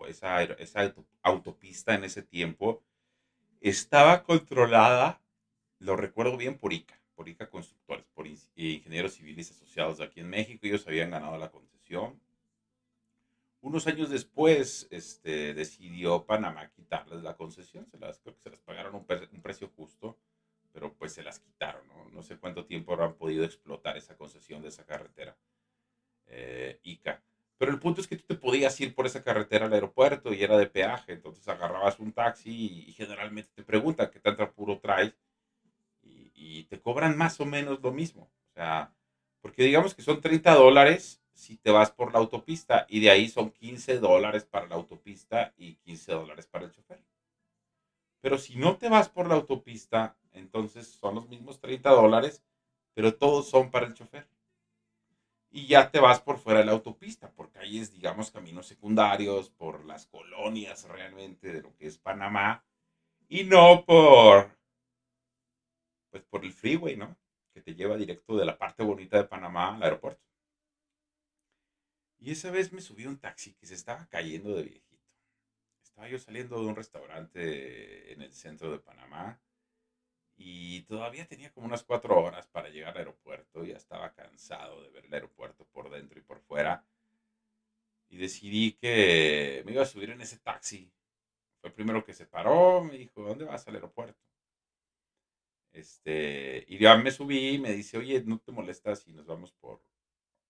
Esa, 0.07 0.43
esa 0.43 0.93
autopista 1.23 1.95
en 1.95 2.03
ese 2.03 2.21
tiempo 2.21 2.83
estaba 3.59 4.21
controlada, 4.21 5.19
lo 5.79 5.95
recuerdo 5.95 6.37
bien, 6.37 6.59
por 6.59 6.73
ICA, 6.73 6.99
por 7.15 7.27
ICA 7.27 7.49
Constructores, 7.49 8.05
por 8.13 8.27
ingenieros 8.27 9.13
civiles 9.13 9.49
asociados 9.49 9.99
aquí 9.99 10.19
en 10.19 10.29
México. 10.29 10.67
Ellos 10.67 10.85
habían 10.85 11.09
ganado 11.09 11.37
la 11.39 11.49
concesión 11.49 12.21
unos 13.63 13.87
años 13.87 14.09
después 14.09 14.87
este, 14.91 15.53
decidió 15.53 16.25
Panamá 16.25 16.69
quitarles 16.69 17.23
la 17.23 17.37
concesión. 17.37 17.87
Se 17.89 17.97
las, 17.97 18.19
creo 18.19 18.35
que 18.35 18.41
se 18.41 18.49
las 18.49 18.59
pagaron 18.59 18.93
un, 18.93 19.05
un 19.31 19.41
precio 19.41 19.71
justo, 19.75 20.17
pero 20.73 20.93
pues 20.93 21.13
se 21.13 21.23
las 21.23 21.39
quitaron. 21.39 21.87
¿no? 21.87 22.09
no 22.09 22.23
sé 22.23 22.37
cuánto 22.37 22.65
tiempo 22.65 22.93
habrán 22.93 23.13
podido 23.13 23.45
explotar 23.45 23.95
esa 23.95 24.17
concesión 24.17 24.61
de 24.61 24.69
esa 24.69 24.85
carretera 24.85 25.37
eh, 26.27 26.79
ICA. 26.83 27.21
Pero 27.57 27.71
el 27.71 27.79
punto 27.79 28.01
es 28.01 28.07
que 28.07 28.17
tú 28.17 28.25
te 28.27 28.35
podías 28.35 28.77
ir 28.81 28.93
por 28.93 29.05
esa 29.05 29.23
carretera 29.23 29.67
al 29.67 29.73
aeropuerto 29.73 30.33
y 30.33 30.43
era 30.43 30.57
de 30.57 30.67
peaje. 30.67 31.13
Entonces 31.13 31.47
agarrabas 31.47 31.99
un 31.99 32.11
taxi 32.11 32.85
y, 32.87 32.93
generalmente 32.93 33.51
te 33.53 33.63
preguntan 33.63 34.09
qué 34.11 34.19
tanto 34.19 34.43
apuro 34.43 34.79
traes 34.79 35.15
y, 36.01 36.31
y 36.33 36.63
te 36.65 36.81
cobran 36.81 37.15
más 37.17 37.39
o 37.39 37.45
menos 37.45 37.79
lo 37.81 37.91
mismo. 37.91 38.23
O 38.23 38.53
sea, 38.53 38.93
porque 39.41 39.63
digamos 39.63 39.93
que 39.93 40.01
son 40.01 40.19
30 40.19 40.55
dólares 40.55 41.21
si 41.33 41.57
te 41.57 41.71
vas 41.71 41.91
por 41.91 42.11
la 42.13 42.19
autopista 42.19 42.85
y 42.89 42.99
de 42.99 43.11
ahí 43.11 43.27
son 43.27 43.51
15 43.51 43.99
dólares 43.99 44.45
para 44.45 44.67
la 44.67 44.75
autopista 44.75 45.53
y 45.57 45.75
15 45.75 46.11
dólares 46.11 46.47
para 46.47 46.65
el 46.65 46.71
chofer. 46.71 47.01
Pero 48.21 48.37
si 48.37 48.55
no 48.55 48.77
te 48.77 48.89
vas 48.89 49.09
por 49.09 49.27
la 49.27 49.35
autopista, 49.35 50.15
entonces 50.33 50.87
son 50.87 51.15
los 51.15 51.27
mismos 51.29 51.59
30 51.59 51.89
dólares, 51.91 52.43
pero 52.93 53.15
todos 53.15 53.49
son 53.49 53.71
para 53.71 53.87
el 53.87 53.93
chofer. 53.93 54.27
Y 55.49 55.67
ya 55.67 55.91
te 55.91 55.99
vas 55.99 56.19
por 56.19 56.39
fuera 56.39 56.59
de 56.59 56.65
la 56.65 56.71
autopista, 56.71 57.31
porque 57.31 57.59
ahí 57.59 57.79
digamos, 57.85 58.31
caminos 58.31 58.67
secundarios, 58.67 59.49
por 59.51 59.85
las 59.85 60.07
colonias 60.07 60.85
realmente 60.85 61.53
de 61.53 61.61
lo 61.61 61.75
que 61.75 61.87
es 61.87 61.97
Panamá, 61.99 62.65
y 63.29 63.43
no 63.43 63.85
por, 63.85 64.57
pues 66.09 66.23
por 66.23 66.43
el 66.43 66.53
freeway, 66.53 66.95
¿no? 66.95 67.15
Que 67.53 67.61
te 67.61 67.75
lleva 67.75 67.97
directo 67.97 68.35
de 68.35 68.45
la 68.45 68.57
parte 68.57 68.83
bonita 68.83 69.17
de 69.17 69.25
Panamá 69.25 69.75
al 69.75 69.83
aeropuerto. 69.83 70.23
Y 72.19 72.31
esa 72.31 72.51
vez 72.51 72.71
me 72.73 72.81
subí 72.81 73.03
a 73.03 73.09
un 73.09 73.19
taxi 73.19 73.53
que 73.53 73.67
se 73.67 73.75
estaba 73.75 74.07
cayendo 74.07 74.55
de 74.55 74.63
viejito. 74.63 74.97
Estaba 75.83 76.07
yo 76.07 76.17
saliendo 76.17 76.59
de 76.59 76.65
un 76.65 76.75
restaurante 76.75 78.13
en 78.13 78.21
el 78.21 78.33
centro 78.33 78.71
de 78.71 78.79
Panamá 78.79 79.39
y 80.35 80.81
todavía 80.83 81.27
tenía 81.27 81.51
como 81.51 81.67
unas 81.67 81.83
cuatro 81.83 82.19
horas 82.19 82.47
para 82.47 82.69
llegar 82.69 82.91
al 82.93 82.99
aeropuerto. 82.99 83.63
Ya 83.63 83.77
estaba 83.77 84.13
cansado 84.13 84.81
de 84.83 84.89
ver 84.89 85.05
el 85.05 85.13
aeropuerto 85.13 85.65
por 85.71 85.89
dentro 85.89 86.19
y 86.19 86.23
por 86.23 86.39
fuera. 86.41 86.85
Y 88.09 88.17
decidí 88.17 88.73
que 88.73 89.63
me 89.65 89.73
iba 89.73 89.83
a 89.83 89.85
subir 89.85 90.11
en 90.11 90.21
ese 90.21 90.39
taxi. 90.39 90.91
Fue 91.61 91.69
el 91.69 91.73
primero 91.73 92.03
que 92.03 92.13
se 92.13 92.25
paró, 92.25 92.83
me 92.83 92.97
dijo, 92.97 93.21
¿dónde 93.23 93.45
vas 93.45 93.67
al 93.67 93.75
aeropuerto? 93.75 94.19
Este, 95.71 96.65
y 96.67 96.77
ya 96.77 96.95
me 96.97 97.11
subí 97.11 97.55
y 97.55 97.59
me 97.59 97.71
dice, 97.71 97.97
oye, 97.97 98.23
¿no 98.23 98.39
te 98.39 98.51
molestas 98.51 98.99
si 98.99 99.11
nos 99.11 99.25
vamos 99.25 99.51
por, 99.53 99.81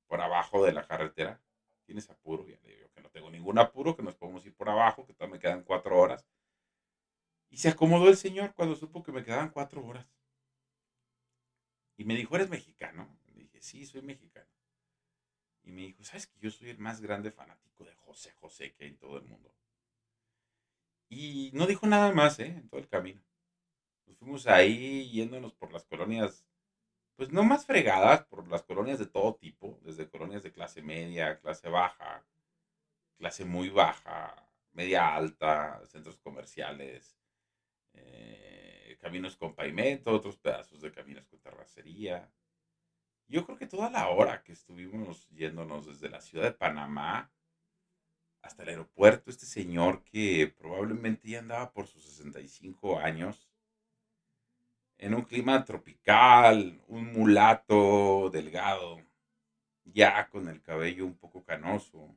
por 0.07 0.19
abajo 0.21 0.65
de 0.65 0.73
la 0.73 0.85
carretera? 0.85 1.41
¿Tienes 1.85 2.09
apuro? 2.09 2.47
Y 2.47 2.57
le 2.63 2.75
digo 2.75 2.89
que 2.93 3.01
no 3.01 3.09
tengo 3.09 3.29
ningún 3.29 3.57
apuro, 3.59 3.95
que 3.95 4.03
nos 4.03 4.15
podemos 4.15 4.45
ir 4.45 4.53
por 4.53 4.69
abajo, 4.69 5.05
que 5.05 5.13
todavía 5.13 5.35
me 5.35 5.39
quedan 5.39 5.63
cuatro 5.63 5.97
horas. 5.99 6.25
Y 7.53 7.57
se 7.57 7.69
acomodó 7.69 8.10
el 8.10 8.17
señor 8.17 8.55
cuando 8.55 8.75
supo 8.75 9.03
que 9.03 9.12
me 9.12 9.24
quedaban 9.24 9.51
cuatro 9.51 9.86
horas. 9.86 10.07
Y 11.95 12.03
me 12.03 12.15
dijo, 12.15 12.36
¿eres 12.36 12.50
mexicano? 12.50 13.07
Dije, 13.36 13.62
sí, 13.62 13.86
soy 13.86 14.01
mexicano. 14.01 14.50
Y 15.62 15.72
me 15.72 15.83
dijo, 15.83 16.03
¿sabes 16.03 16.25
que 16.25 16.39
yo 16.39 16.50
soy 16.50 16.72
el 16.72 16.79
más 16.79 17.00
grande 17.00 17.29
fanático 17.29 17.83
de 17.83 17.93
José 17.93 18.31
José 18.31 18.74
que 18.74 18.86
hay 18.86 18.89
en 18.89 18.98
todo 18.98 19.17
el 19.17 19.25
mundo? 19.25 19.53
Y 21.10 21.51
no 21.53 21.67
dijo 21.67 21.86
nada 21.86 22.12
más, 22.12 22.39
¿eh? 22.39 22.48
En 22.48 22.67
todo 22.69 22.79
el 22.79 22.89
camino. 22.89 23.22
Nos 24.07 24.17
fuimos 24.17 24.48
ahí 24.48 25.12
yéndonos 25.12 25.53
por 25.53 25.72
las 25.72 25.86
colonias 25.86 26.43
pues 27.15 27.31
no 27.31 27.43
más 27.43 27.67
fregadas 27.67 28.25
por 28.25 28.48
las 28.48 28.63
colonias 28.63 28.98
de 28.98 29.05
todo 29.05 29.36
tipo, 29.36 29.79
desde 29.83 30.10
colonias 30.10 30.41
de 30.41 30.51
clase 30.51 30.81
media, 30.81 31.39
clase 31.39 31.69
baja, 31.69 32.25
clase 33.19 33.45
muy 33.45 33.69
baja, 33.69 34.50
media 34.72 35.15
alta, 35.15 35.86
centros 35.86 36.17
comerciales, 36.17 37.15
eh, 37.93 38.97
caminos 39.01 39.35
con 39.35 39.55
pavimento, 39.55 40.12
otros 40.12 40.38
pedazos 40.38 40.81
de 40.81 40.91
caminos 40.91 41.27
con 41.27 41.39
terracería. 41.39 42.31
Yo 43.27 43.45
creo 43.45 43.57
que 43.57 43.67
toda 43.67 43.89
la 43.89 44.09
hora 44.09 44.43
que 44.43 44.53
estuvimos 44.53 45.27
yéndonos 45.29 45.85
desde 45.85 46.09
la 46.09 46.21
ciudad 46.21 46.45
de 46.45 46.51
Panamá 46.51 47.31
hasta 48.41 48.63
el 48.63 48.69
aeropuerto, 48.69 49.29
este 49.29 49.45
señor 49.45 50.03
que 50.03 50.53
probablemente 50.57 51.29
ya 51.29 51.39
andaba 51.39 51.71
por 51.71 51.88
sus 51.88 52.03
65 52.03 53.00
años, 53.00 53.50
en 54.97 55.13
un 55.15 55.23
clima 55.23 55.63
tropical, 55.65 56.81
un 56.88 57.13
mulato 57.13 58.29
delgado, 58.29 59.01
ya 59.85 60.29
con 60.29 60.47
el 60.47 60.62
cabello 60.62 61.05
un 61.05 61.15
poco 61.15 61.43
canoso, 61.43 62.15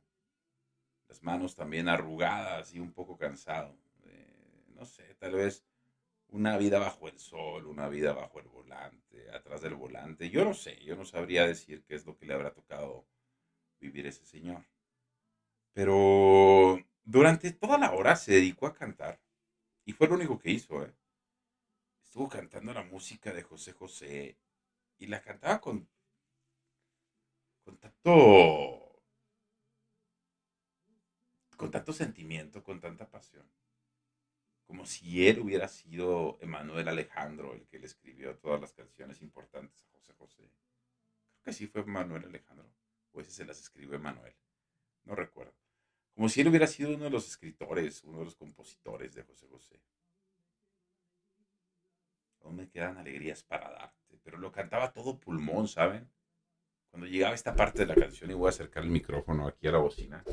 las 1.07 1.23
manos 1.23 1.55
también 1.55 1.89
arrugadas 1.89 2.73
y 2.73 2.79
un 2.79 2.91
poco 2.91 3.17
cansado. 3.17 3.75
No 4.77 4.85
sé, 4.85 5.15
tal 5.15 5.33
vez 5.33 5.65
una 6.29 6.57
vida 6.57 6.79
bajo 6.79 7.07
el 7.07 7.19
sol, 7.19 7.67
una 7.67 7.89
vida 7.89 8.13
bajo 8.13 8.39
el 8.39 8.47
volante, 8.47 9.29
atrás 9.31 9.61
del 9.61 9.75
volante. 9.75 10.29
Yo 10.29 10.45
no 10.45 10.53
sé, 10.53 10.83
yo 10.83 10.95
no 10.95 11.05
sabría 11.05 11.47
decir 11.47 11.83
qué 11.83 11.95
es 11.95 12.05
lo 12.05 12.17
que 12.17 12.25
le 12.25 12.33
habrá 12.33 12.53
tocado 12.53 13.07
vivir 13.79 14.07
ese 14.07 14.25
señor. 14.25 14.65
Pero 15.73 16.79
durante 17.03 17.51
toda 17.51 17.77
la 17.77 17.91
hora 17.93 18.15
se 18.15 18.33
dedicó 18.33 18.67
a 18.67 18.73
cantar. 18.73 19.19
Y 19.85 19.93
fue 19.93 20.07
lo 20.07 20.15
único 20.15 20.37
que 20.37 20.51
hizo, 20.51 20.83
¿eh? 20.83 20.93
estuvo 22.03 22.29
cantando 22.29 22.73
la 22.73 22.83
música 22.83 23.33
de 23.33 23.43
José 23.43 23.73
José 23.73 24.37
y 24.97 25.07
la 25.07 25.21
cantaba 25.21 25.61
con, 25.61 25.87
con 27.63 27.77
tanto, 27.77 29.01
con 31.55 31.71
tanto 31.71 31.93
sentimiento, 31.93 32.63
con 32.63 32.79
tanta 32.81 33.09
pasión, 33.09 33.49
como 34.67 34.85
si 34.85 35.27
él 35.27 35.39
hubiera 35.39 35.67
sido 35.67 36.37
Emanuel 36.41 36.87
Alejandro 36.89 37.53
el 37.53 37.65
que 37.67 37.79
le 37.79 37.85
escribió 37.85 38.37
todas 38.37 38.59
las 38.59 38.73
canciones 38.73 39.21
importantes 39.21 39.83
a 39.85 39.89
José 39.93 40.13
José. 40.13 40.43
Creo 40.43 41.43
que 41.43 41.53
sí 41.53 41.67
fue 41.67 41.85
Manuel 41.85 42.25
Alejandro, 42.25 42.69
o 43.13 43.21
ese 43.21 43.31
se 43.31 43.45
las 43.45 43.59
escribió 43.59 43.95
Emanuel, 43.95 44.35
no 45.05 45.15
recuerdo. 45.15 45.55
Como 46.13 46.27
si 46.29 46.41
él 46.41 46.49
hubiera 46.49 46.67
sido 46.67 46.93
uno 46.93 47.05
de 47.05 47.11
los 47.11 47.27
escritores, 47.27 48.03
uno 48.03 48.19
de 48.19 48.25
los 48.25 48.35
compositores 48.35 49.15
de 49.15 49.23
José 49.23 49.47
José 49.47 49.81
no 52.43 52.51
me 52.51 52.69
quedan 52.69 52.97
alegrías 52.97 53.43
para 53.43 53.69
darte. 53.71 54.19
Pero 54.23 54.37
lo 54.37 54.51
cantaba 54.51 54.91
todo 54.91 55.19
pulmón, 55.19 55.67
¿saben? 55.67 56.09
Cuando 56.89 57.07
llegaba 57.07 57.35
esta 57.35 57.55
parte 57.55 57.79
de 57.79 57.87
la 57.87 57.95
canción, 57.95 58.31
y 58.31 58.33
voy 58.33 58.47
a 58.47 58.49
acercar 58.49 58.83
el 58.83 58.89
micrófono 58.89 59.47
aquí 59.47 59.67
a 59.67 59.71
la 59.71 59.79
bocina. 59.79 60.23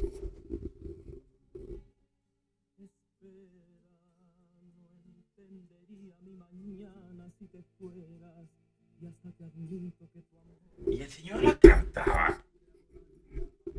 Y 10.87 11.01
el 11.01 11.11
señor 11.11 11.43
la 11.43 11.59
cantaba. 11.59 12.45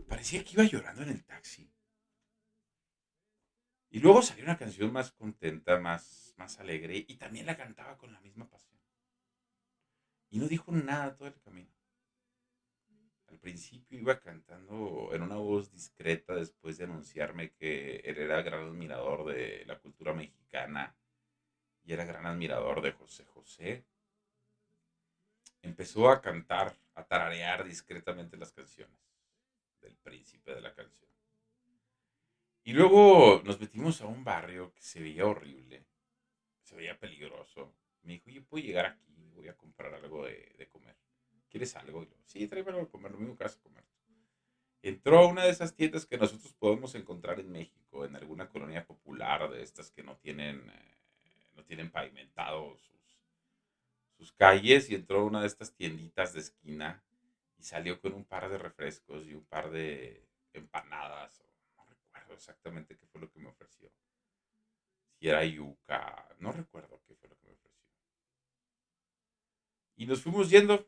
Parecía 0.08 0.44
que 0.44 0.54
iba 0.54 0.64
llorando 0.64 1.04
en 1.04 1.10
el 1.10 1.24
taxi. 1.24 1.72
Y 3.90 4.00
luego 4.00 4.22
salió 4.22 4.44
una 4.44 4.58
canción 4.58 4.92
más 4.92 5.12
contenta, 5.12 5.80
más 5.80 6.26
más 6.38 6.60
alegre 6.60 7.06
y 7.08 7.16
también 7.16 7.46
la 7.46 7.58
cantaba 7.58 7.98
con 7.98 8.12
la 8.12 8.20
misma 8.20 8.50
pasión. 8.50 8.80
Y 10.30 10.40
no 10.40 10.48
dijo 10.48 10.72
nada 10.72 11.16
todo 11.16 11.28
el 11.28 11.40
camino. 11.40 11.72
Al 13.28 13.40
principio 13.40 14.00
iba 14.00 14.20
cantando 14.20 15.10
en 15.14 15.22
una 15.22 15.36
voz 15.36 15.72
discreta 15.72 16.36
después 16.36 16.78
de 16.78 16.86
anunciarme 16.86 17.52
que 17.52 17.98
él 17.98 18.18
era 18.18 18.42
gran 18.42 18.68
admirador 18.68 19.26
de 19.34 19.66
la 19.66 19.80
cultura 19.80 20.14
mexicana 20.14 20.96
y 21.86 21.94
era 21.94 22.06
gran 22.06 22.26
admirador 22.26 22.82
de 22.82 22.92
José 22.92 23.26
José. 23.26 23.86
Empezó 25.62 26.10
a 26.10 26.22
cantar, 26.22 26.76
a 26.96 27.04
tararear 27.06 27.64
discretamente 27.64 28.38
las 28.38 28.52
canciones 28.52 29.00
del 29.82 29.96
príncipe 29.96 30.54
de 30.54 30.62
la 30.62 30.74
canción. 30.74 31.10
Y 32.64 32.74
luego 32.74 33.44
nos 33.46 33.60
metimos 33.60 34.02
a 34.02 34.08
un 34.08 34.24
barrio 34.24 34.74
que 34.74 34.82
se 34.82 35.00
veía 35.00 35.26
horrible, 35.26 35.86
se 36.64 36.76
veía 36.76 37.00
peligroso. 37.00 37.76
Me 38.02 38.14
dijo, 38.14 38.32
yo 38.32 38.44
puedo 38.44 38.66
llegar 38.66 38.88
aquí, 38.88 39.30
voy 39.36 39.48
a 39.48 39.56
comprar 39.56 39.94
algo 39.94 40.26
de, 40.26 40.68
comer. 40.72 40.96
¿Quieres 41.48 41.76
algo? 41.76 42.02
Y 42.02 42.08
yo, 42.08 42.16
sí, 42.26 42.48
tráeme 42.48 42.72
algo 42.72 42.86
de 42.86 42.92
comer, 42.92 43.12
lo 43.12 43.20
mismo 43.20 43.38
que 43.38 43.44
vas 43.44 43.58
a 43.58 43.62
comer. 43.62 43.84
Entró 44.82 45.20
a 45.20 45.28
una 45.28 45.44
de 45.44 45.52
esas 45.52 45.76
tiendas 45.76 46.08
que 46.08 46.18
nosotros 46.18 46.54
podemos 46.54 46.96
encontrar 46.96 47.40
en 47.40 47.52
México, 47.52 48.04
en 48.06 48.16
alguna 48.16 48.50
colonia 48.50 48.86
popular 48.86 49.50
de 49.52 49.62
estas 49.62 49.92
que 49.92 50.04
no 50.04 50.18
tienen, 50.18 50.68
eh, 50.68 50.98
no 51.56 51.64
tienen 51.64 51.92
pavimentados 51.92 52.82
sus, 54.18 54.32
calles, 54.34 54.90
y 54.90 54.96
entró 54.96 55.20
a 55.20 55.24
una 55.26 55.42
de 55.42 55.48
estas 55.48 55.74
tienditas 55.74 56.34
de 56.34 56.40
esquina 56.40 57.04
y 57.58 57.64
salió 57.64 58.00
con 58.02 58.14
un 58.14 58.26
par 58.26 58.50
de 58.50 58.58
refrescos 58.58 59.28
y 59.28 59.34
un 59.34 59.46
par 59.46 59.70
de 59.70 60.26
empanadas 60.54 61.46
exactamente 62.36 62.98
qué 62.98 63.06
fue 63.08 63.22
lo 63.22 63.32
que 63.32 63.40
me 63.40 63.50
ofreció. 63.50 63.92
Si 65.18 65.28
era 65.28 65.44
yuca, 65.44 66.28
no 66.40 66.52
recuerdo 66.52 67.02
qué 67.08 67.16
fue 67.16 67.30
lo 67.30 67.36
que 67.38 67.48
me 67.48 67.54
ofreció. 67.54 67.82
Y 69.96 70.06
nos 70.06 70.22
fuimos 70.22 70.50
yendo 70.50 70.88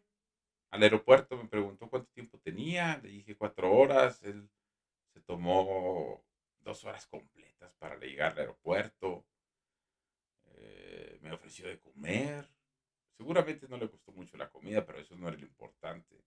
al 0.70 0.84
aeropuerto, 0.84 1.38
me 1.38 1.48
preguntó 1.48 1.90
cuánto 1.90 2.12
tiempo 2.12 2.38
tenía, 2.40 3.00
le 3.02 3.10
dije 3.10 3.38
cuatro 3.38 3.74
horas, 3.74 4.22
él 4.24 4.50
se 5.14 5.22
tomó 5.22 6.24
dos 6.60 6.84
horas 6.84 7.08
completas 7.08 7.74
para 7.76 7.98
llegar 7.98 8.34
al 8.34 8.40
aeropuerto, 8.40 9.26
eh, 10.58 11.20
me 11.22 11.32
ofreció 11.32 11.68
de 11.68 11.80
comer, 11.80 12.50
seguramente 13.16 13.68
no 13.68 13.78
le 13.78 13.88
gustó 13.88 14.12
mucho 14.12 14.38
la 14.38 14.50
comida, 14.50 14.86
pero 14.86 15.00
eso 15.00 15.16
no 15.16 15.28
era 15.28 15.38
lo 15.38 15.46
importante. 15.46 16.24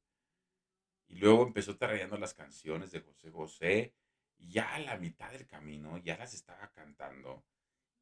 Y 1.08 1.16
luego 1.16 1.44
empezó 1.44 1.76
tarareando 1.76 2.16
las 2.16 2.34
canciones 2.34 2.92
de 2.92 3.00
José 3.00 3.30
José 3.30 3.94
ya 4.38 4.74
a 4.74 4.78
la 4.78 4.96
mitad 4.96 5.30
del 5.32 5.46
camino 5.46 5.98
ya 5.98 6.16
las 6.16 6.34
estaba 6.34 6.70
cantando. 6.72 7.44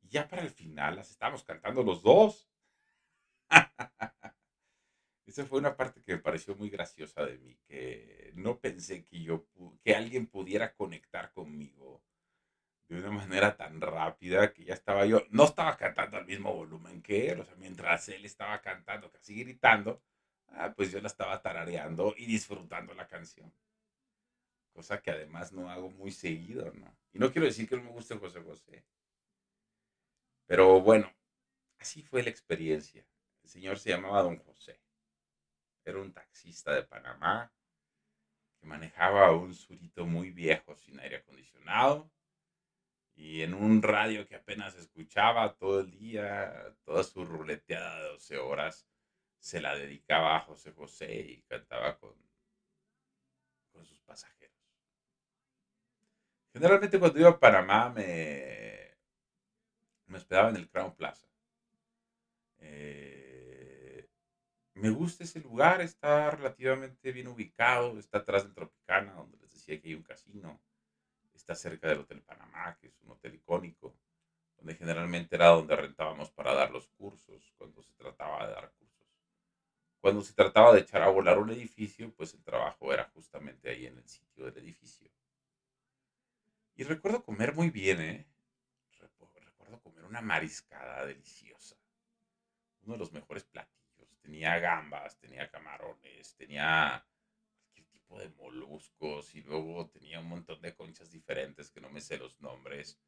Y 0.01 0.09
ya 0.09 0.29
para 0.29 0.43
el 0.43 0.51
final 0.51 0.97
las 0.97 1.11
estábamos 1.11 1.43
cantando 1.43 1.83
los 1.83 2.03
dos. 2.03 2.49
Esa 5.27 5.45
fue 5.45 5.59
una 5.59 5.77
parte 5.77 6.03
que 6.03 6.13
me 6.13 6.23
pareció 6.23 6.55
muy 6.55 6.71
graciosa 6.71 7.25
de 7.25 7.39
mí, 7.39 7.59
que 7.67 8.33
no 8.35 8.61
pensé 8.61 9.05
que 9.05 9.21
yo 9.23 9.47
que 9.83 9.95
alguien 9.95 10.27
pudiera 10.27 10.75
conectar 10.75 11.33
conmigo 11.33 12.03
de 12.89 12.99
una 12.99 13.11
manera 13.11 13.57
tan 13.57 13.81
rápida 13.81 14.53
que 14.53 14.65
ya 14.65 14.75
estaba 14.75 15.05
yo, 15.07 15.23
no 15.31 15.45
estaba 15.45 15.77
cantando 15.77 16.17
al 16.17 16.27
mismo 16.27 16.55
volumen 16.55 17.03
que 17.03 17.31
él, 17.31 17.41
o 17.41 17.45
sea, 17.45 17.55
mientras 17.57 18.09
él 18.09 18.25
estaba 18.25 18.61
cantando, 18.61 19.11
casi 19.11 19.43
gritando, 19.43 20.03
ah, 20.49 20.73
pues 20.75 20.91
yo 20.91 21.01
la 21.01 21.09
estaba 21.09 21.41
tarareando 21.43 22.15
y 22.17 22.27
disfrutando 22.27 22.95
la 22.95 23.07
canción 23.07 23.53
cosa 24.79 25.03
que 25.03 25.11
además 25.11 25.53
no 25.53 25.69
hago 25.69 25.91
muy 25.91 26.13
seguido, 26.13 26.73
¿no? 26.75 26.97
Y 27.13 27.19
no 27.19 27.33
quiero 27.33 27.47
decir 27.47 27.69
que 27.69 27.77
no 27.77 27.83
me 27.83 27.91
guste 27.91 28.17
José 28.17 28.41
José. 28.41 28.85
Pero 30.47 30.81
bueno, 30.81 31.13
así 31.81 32.05
fue 32.05 32.23
la 32.23 32.31
experiencia. 32.31 33.05
El 33.43 33.49
señor 33.49 33.81
se 33.81 33.91
llamaba 33.91 34.23
Don 34.23 34.39
José. 34.39 34.81
Era 35.85 35.99
un 35.99 36.13
taxista 36.13 36.73
de 36.73 36.85
Panamá 36.85 37.53
que 38.61 38.67
manejaba 38.69 39.33
un 39.33 39.53
surito 39.53 40.07
muy 40.07 40.31
viejo 40.31 40.77
sin 40.77 41.01
aire 41.01 41.17
acondicionado 41.17 42.09
y 43.19 43.43
en 43.43 43.53
un 43.53 43.83
radio 43.83 44.29
que 44.29 44.37
apenas 44.37 44.77
escuchaba 44.77 45.57
todo 45.57 45.81
el 45.81 45.91
día, 45.91 46.73
toda 46.85 47.03
su 47.03 47.25
ruleteada 47.25 48.01
de 48.01 48.09
12 48.11 48.39
horas 48.39 48.87
se 49.41 49.61
la 49.61 49.75
dedicaba 49.75 50.37
a 50.37 50.41
José 50.41 50.71
José 50.71 51.17
y 51.17 51.43
cantaba 51.43 51.99
con, 51.99 52.15
con 53.73 53.85
sus 53.85 54.01
pasajeros. 54.03 54.55
Generalmente 56.53 57.01
cuando 57.01 57.19
iba 57.19 57.31
a 57.31 57.41
Panamá 57.41 57.91
me, 57.91 58.97
me 60.07 60.19
hospedaba 60.19 60.51
en 60.51 60.57
el 60.57 60.71
Crown 60.71 60.95
Plaza. 60.95 61.27
Eh, 62.59 64.09
me 64.75 64.91
gusta 64.91 65.25
ese 65.25 65.41
lugar, 65.41 65.81
está 65.81 66.31
relativamente 66.31 67.11
bien 67.11 67.27
ubicado, 67.27 67.99
está 67.99 68.19
atrás 68.19 68.45
del 68.45 68.55
Tropicana, 68.55 69.15
donde 69.15 69.39
les 69.39 69.51
decía 69.51 69.81
que 69.81 69.89
hay 69.89 69.95
un 69.95 70.05
casino. 70.05 70.61
Está 71.39 71.55
cerca 71.55 71.87
del 71.87 72.01
Hotel 72.01 72.21
Panamá, 72.21 72.77
que 72.81 72.89
es 72.89 73.01
un 73.03 73.13
hotel 73.13 73.37
icónico, 73.37 73.97
donde 74.57 74.75
generalmente 74.75 75.37
era 75.37 75.47
donde 75.47 75.77
rentábamos 75.77 76.33
para 76.33 76.53
dar 76.53 76.73
los 76.73 76.89
cursos, 76.89 77.55
cuando 77.57 77.81
se 77.81 77.95
trataba 77.95 78.45
de 78.45 78.55
dar 78.55 78.73
cursos. 78.73 79.07
Cuando 80.01 80.21
se 80.23 80.35
trataba 80.35 80.75
de 80.75 80.81
echar 80.81 81.01
a 81.03 81.09
volar 81.09 81.39
un 81.39 81.51
edificio, 81.51 82.13
pues 82.13 82.35
el 82.35 82.43
trabajo 82.43 82.93
era 82.93 83.05
justamente 83.15 83.71
ahí 83.71 83.87
en 83.87 83.99
el 83.99 84.09
sitio 84.09 84.47
del 84.47 84.59
edificio. 84.59 85.09
Y 86.75 86.83
recuerdo 86.83 87.25
comer 87.25 87.55
muy 87.55 87.71
bien, 87.71 88.01
¿eh? 88.01 88.27
Recuerdo 88.99 89.81
comer 89.81 90.05
una 90.05 90.21
mariscada 90.21 91.07
deliciosa. 91.07 91.77
Uno 92.83 92.95
de 92.95 92.99
los 92.99 93.13
mejores 93.13 93.45
platillos. 93.45 94.19
Tenía 94.21 94.59
gambas, 94.59 95.17
tenía 95.19 95.49
camarones, 95.49 96.35
tenía 96.35 97.07
de 98.17 98.31
moluscos 98.31 99.35
y 99.35 99.43
luego 99.43 99.91
tenía 99.91 100.21
un 100.21 100.29
montón 100.29 100.61
de 100.63 100.75
conchas 100.75 101.11
diferentes 101.11 101.71
que 101.71 101.81
no 101.81 101.91
me 101.91 102.01
sé 102.01 102.17
los 102.17 102.41
nombres. 102.41 102.99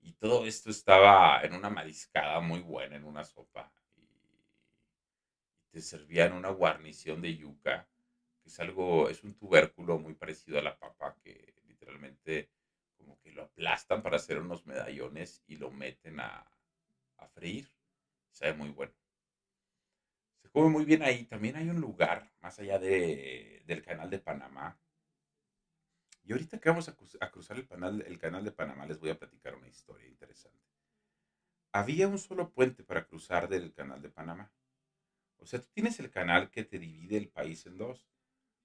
Y 0.00 0.12
todo 0.14 0.46
esto 0.46 0.70
estaba 0.70 1.40
en 1.42 1.52
una 1.54 1.68
mariscada 1.68 2.40
muy 2.40 2.60
buena, 2.60 2.96
en 2.96 3.04
una 3.04 3.24
sopa. 3.24 3.72
Y 3.96 4.06
te 5.70 5.80
servían 5.80 6.32
una 6.32 6.50
guarnición 6.50 7.20
de 7.22 7.36
yuca, 7.36 7.88
que 8.42 8.48
es 8.48 8.60
algo, 8.60 9.08
es 9.08 9.22
un 9.24 9.34
tubérculo 9.34 9.98
muy 9.98 10.14
parecido 10.14 10.58
a 10.58 10.62
la 10.62 10.78
papa 10.78 11.16
que 11.22 11.54
literalmente 11.66 12.50
como 12.96 13.18
que 13.20 13.32
lo 13.32 13.42
aplastan 13.44 14.02
para 14.02 14.16
hacer 14.16 14.38
unos 14.38 14.66
medallones 14.66 15.42
y 15.46 15.56
lo 15.56 15.70
meten 15.70 16.20
a, 16.20 16.50
a 17.18 17.28
freír. 17.28 17.70
Sabe 18.32 18.54
muy 18.54 18.70
bueno. 18.70 18.94
Se 20.46 20.52
come 20.52 20.68
muy 20.68 20.84
bien 20.84 21.02
ahí. 21.02 21.24
También 21.24 21.56
hay 21.56 21.68
un 21.68 21.80
lugar 21.80 22.30
más 22.40 22.56
allá 22.60 22.78
de, 22.78 23.64
del 23.66 23.82
canal 23.82 24.08
de 24.08 24.20
Panamá. 24.20 24.78
Y 26.22 26.30
ahorita 26.30 26.60
que 26.60 26.68
vamos 26.68 26.88
a, 26.88 27.30
cruzar 27.32 27.56
el, 27.56 28.02
el 28.02 28.18
canal 28.20 28.44
de 28.44 28.52
Panamá 28.52 28.86
les 28.86 29.00
voy 29.00 29.10
a 29.10 29.18
platicar 29.18 29.56
una 29.56 29.66
historia 29.66 30.06
interesante. 30.06 30.64
Había 31.72 32.06
un 32.06 32.18
solo 32.18 32.52
puente 32.52 32.84
para 32.84 33.06
cruzar 33.06 33.48
del 33.48 33.72
canal 33.72 34.00
de 34.00 34.08
Panamá. 34.08 34.52
O 35.38 35.46
sea, 35.46 35.60
tú 35.60 35.66
tienes 35.72 35.98
el 35.98 36.12
canal 36.12 36.48
que 36.52 36.62
te 36.62 36.78
divide 36.78 37.16
el 37.16 37.28
país 37.28 37.66
en 37.66 37.76
dos. 37.76 38.06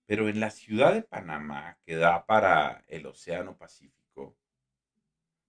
Pero 0.06 0.30
en 0.30 0.40
la 0.40 0.52
ciudad 0.52 0.94
de 0.94 1.02
Panamá, 1.02 1.80
que 1.84 1.96
da 1.96 2.28
para 2.28 2.84
el 2.90 3.08
Océano 3.08 3.58
Pacífico, 3.58 4.38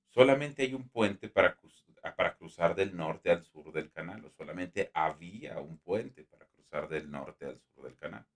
solamente 0.08 0.62
hay 0.62 0.72
un 0.72 0.88
puente 0.88 1.28
para, 1.28 1.58
para 2.02 2.34
cruzar 2.34 2.74
del 2.74 2.96
norte 2.96 3.30
al 3.30 3.44
sur 3.44 3.72
del 3.72 3.90
canal, 3.90 4.24
o 4.24 4.30
solamente 4.30 4.90
había 4.92 5.58
un 5.60 5.78
puente 5.78 6.24
para 6.24 6.46
cruzar 6.46 6.88
del 6.88 7.10
norte 7.10 7.46
al 7.46 7.60
sur 7.60 7.84
del 7.84 7.96
canal. 7.96 8.26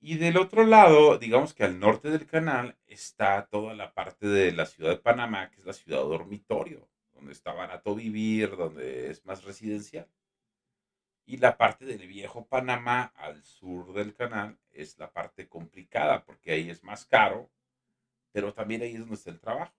Y 0.00 0.16
del 0.16 0.36
otro 0.36 0.64
lado, 0.64 1.18
digamos 1.18 1.54
que 1.54 1.64
al 1.64 1.80
norte 1.80 2.10
del 2.10 2.26
canal, 2.26 2.76
está 2.86 3.46
toda 3.46 3.74
la 3.74 3.94
parte 3.94 4.26
de 4.26 4.52
la 4.52 4.66
ciudad 4.66 4.90
de 4.90 4.98
Panamá, 4.98 5.50
que 5.50 5.56
es 5.60 5.66
la 5.66 5.72
ciudad 5.72 6.02
dormitorio, 6.02 6.88
donde 7.12 7.32
está 7.32 7.52
barato 7.52 7.94
vivir, 7.94 8.56
donde 8.56 9.10
es 9.10 9.24
más 9.24 9.44
residencial. 9.44 10.08
Y 11.26 11.38
la 11.38 11.56
parte 11.56 11.86
del 11.86 12.06
viejo 12.06 12.46
Panamá 12.46 13.12
al 13.16 13.42
sur 13.42 13.94
del 13.94 14.14
canal 14.14 14.58
es 14.72 14.98
la 14.98 15.10
parte 15.10 15.48
complicada, 15.48 16.24
porque 16.24 16.52
ahí 16.52 16.68
es 16.68 16.84
más 16.84 17.06
caro 17.06 17.50
pero 18.34 18.52
también 18.52 18.82
ahí 18.82 18.94
es 18.94 18.98
donde 18.98 19.14
está 19.14 19.30
el 19.30 19.38
trabajo. 19.38 19.72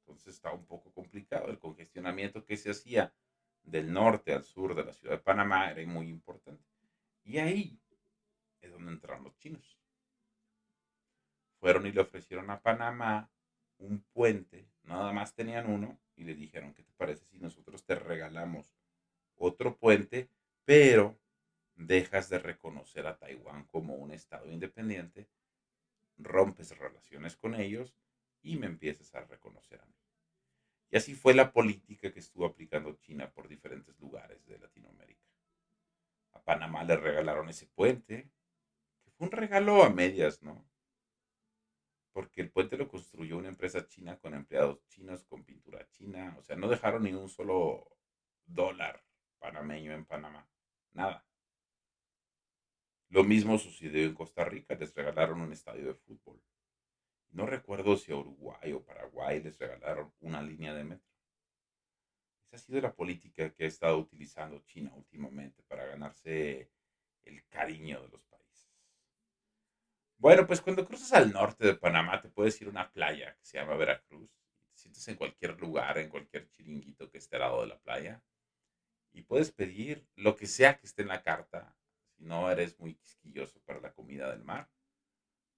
Entonces 0.00 0.34
está 0.34 0.50
un 0.50 0.66
poco 0.66 0.90
El 1.12 1.58
congestionamiento 1.58 2.44
que 2.44 2.56
se 2.56 2.70
hacía 2.70 3.12
del 3.62 3.92
norte 3.92 4.32
al 4.32 4.44
sur 4.44 4.74
de 4.74 4.84
la 4.84 4.92
ciudad 4.92 5.16
de 5.16 5.22
Panamá 5.22 5.70
era 5.70 5.86
muy 5.86 6.08
importante. 6.08 6.64
Y 7.24 7.38
ahí 7.38 7.78
es 8.60 8.72
donde 8.72 8.92
entraron 8.92 9.24
los 9.24 9.36
chinos. 9.38 9.78
Fueron 11.60 11.86
y 11.86 11.92
le 11.92 12.00
ofrecieron 12.00 12.50
a 12.50 12.60
Panamá 12.60 13.30
un 13.78 14.00
puente, 14.12 14.66
nada 14.84 15.12
más 15.12 15.34
tenían 15.34 15.70
uno, 15.70 15.98
y 16.16 16.24
le 16.24 16.34
dijeron, 16.34 16.74
¿qué 16.74 16.82
te 16.82 16.92
parece 16.92 17.24
si 17.26 17.38
nosotros 17.38 17.84
te 17.84 17.94
regalamos 17.94 18.72
otro 19.36 19.76
puente, 19.76 20.28
pero 20.64 21.18
dejas 21.74 22.28
de 22.28 22.38
reconocer 22.38 23.06
a 23.06 23.18
Taiwán 23.18 23.64
como 23.64 23.94
un 23.94 24.12
estado 24.12 24.50
independiente 24.50 25.28
rompes 26.18 26.76
relaciones 26.78 27.36
con 27.36 27.54
ellos 27.54 27.94
y 28.42 28.56
me 28.56 28.66
empiezas 28.66 29.14
a 29.14 29.24
reconocer 29.24 29.80
a 29.80 29.86
mí. 29.86 30.01
Y 30.92 30.98
así 30.98 31.14
fue 31.14 31.32
la 31.32 31.52
política 31.52 32.12
que 32.12 32.20
estuvo 32.20 32.44
aplicando 32.44 32.92
China 33.00 33.32
por 33.32 33.48
diferentes 33.48 33.98
lugares 33.98 34.44
de 34.44 34.58
Latinoamérica. 34.58 35.26
A 36.32 36.42
Panamá 36.42 36.84
le 36.84 36.96
regalaron 36.96 37.48
ese 37.48 37.66
puente, 37.66 38.30
que 39.02 39.10
fue 39.12 39.26
un 39.26 39.32
regalo 39.32 39.82
a 39.82 39.88
medias, 39.88 40.42
¿no? 40.42 40.68
Porque 42.12 42.42
el 42.42 42.50
puente 42.50 42.76
lo 42.76 42.88
construyó 42.88 43.38
una 43.38 43.48
empresa 43.48 43.86
china 43.86 44.18
con 44.18 44.34
empleados 44.34 44.86
chinos, 44.88 45.24
con 45.24 45.42
pintura 45.44 45.88
china. 45.92 46.36
O 46.38 46.42
sea, 46.42 46.56
no 46.56 46.68
dejaron 46.68 47.04
ni 47.04 47.14
un 47.14 47.30
solo 47.30 47.88
dólar 48.44 49.02
panameño 49.38 49.94
en 49.94 50.04
Panamá. 50.04 50.46
Nada. 50.92 51.24
Lo 53.08 53.24
mismo 53.24 53.56
sucedió 53.56 54.04
en 54.04 54.14
Costa 54.14 54.44
Rica, 54.44 54.74
les 54.74 54.94
regalaron 54.94 55.40
un 55.40 55.52
estadio 55.54 55.86
de 55.86 55.94
fútbol. 55.94 56.38
No 57.32 57.46
recuerdo 57.46 57.96
si 57.96 58.12
a 58.12 58.16
Uruguay 58.16 58.72
o 58.72 58.84
Paraguay 58.84 59.42
les 59.42 59.58
regalaron 59.58 60.12
una 60.20 60.42
línea 60.42 60.74
de 60.74 60.84
metro. 60.84 61.10
Esa 62.46 62.56
ha 62.56 62.58
sido 62.58 62.80
la 62.82 62.94
política 62.94 63.50
que 63.54 63.64
ha 63.64 63.68
estado 63.68 63.98
utilizando 63.98 64.62
China 64.66 64.92
últimamente 64.94 65.62
para 65.62 65.86
ganarse 65.86 66.70
el 67.24 67.42
cariño 67.48 68.02
de 68.02 68.08
los 68.08 68.22
países. 68.24 68.70
Bueno, 70.18 70.46
pues 70.46 70.60
cuando 70.60 70.84
cruzas 70.84 71.14
al 71.14 71.32
norte 71.32 71.66
de 71.66 71.74
Panamá 71.74 72.20
te 72.20 72.28
puedes 72.28 72.60
ir 72.60 72.68
a 72.68 72.70
una 72.70 72.92
playa 72.92 73.34
que 73.34 73.44
se 73.46 73.56
llama 73.56 73.76
Veracruz. 73.76 74.30
Te 74.74 74.76
sientes 74.76 75.08
en 75.08 75.16
cualquier 75.16 75.58
lugar, 75.58 75.96
en 75.96 76.10
cualquier 76.10 76.50
chiringuito 76.50 77.10
que 77.10 77.16
esté 77.16 77.36
al 77.36 77.42
lado 77.42 77.62
de 77.62 77.68
la 77.68 77.78
playa. 77.78 78.22
Y 79.12 79.22
puedes 79.22 79.50
pedir 79.50 80.06
lo 80.16 80.36
que 80.36 80.46
sea 80.46 80.78
que 80.78 80.86
esté 80.86 81.00
en 81.00 81.08
la 81.08 81.22
carta. 81.22 81.74
Si 82.10 82.24
no 82.24 82.50
eres 82.50 82.78
muy 82.78 82.94
quisquilloso 82.96 83.58
para 83.62 83.80
la 83.80 83.94
comida 83.94 84.30
del 84.30 84.44
mar, 84.44 84.68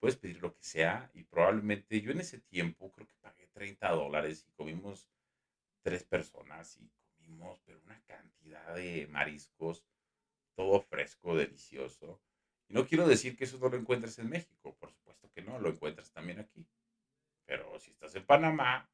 puedes 0.04 0.18
pedir 0.18 0.42
lo 0.42 0.54
que 0.54 0.62
sea. 0.62 1.10
Y 1.14 1.24
probablemente 1.24 1.98
yo 2.02 2.10
en 2.10 2.20
ese 2.20 2.38
tiempo 2.38 2.92
creo 2.92 3.06
que 3.06 3.16
pagué 3.22 3.46
30 3.54 3.90
dólares 3.92 4.44
y 4.46 4.52
comimos 4.52 5.08
tres 5.80 6.04
personas 6.04 6.76
y 6.76 6.90
comimos, 7.16 7.58
pero 7.64 7.80
una 7.80 7.98
cantidad 8.02 8.74
de 8.74 9.06
mariscos, 9.10 9.82
todo 10.54 10.82
fresco, 10.82 11.34
delicioso. 11.34 12.20
No 12.68 12.86
quiero 12.86 13.08
decir 13.08 13.34
que 13.34 13.44
eso 13.44 13.56
no 13.56 13.70
lo 13.70 13.78
encuentres 13.78 14.18
en 14.18 14.28
México, 14.28 14.76
por 14.78 14.90
supuesto 14.90 15.30
que 15.32 15.40
no, 15.40 15.58
lo 15.58 15.70
encuentras 15.70 16.12
también 16.12 16.38
aquí. 16.38 16.68
Pero 17.46 17.80
si 17.80 17.90
estás 17.90 18.14
en 18.14 18.26
Panamá, 18.26 18.90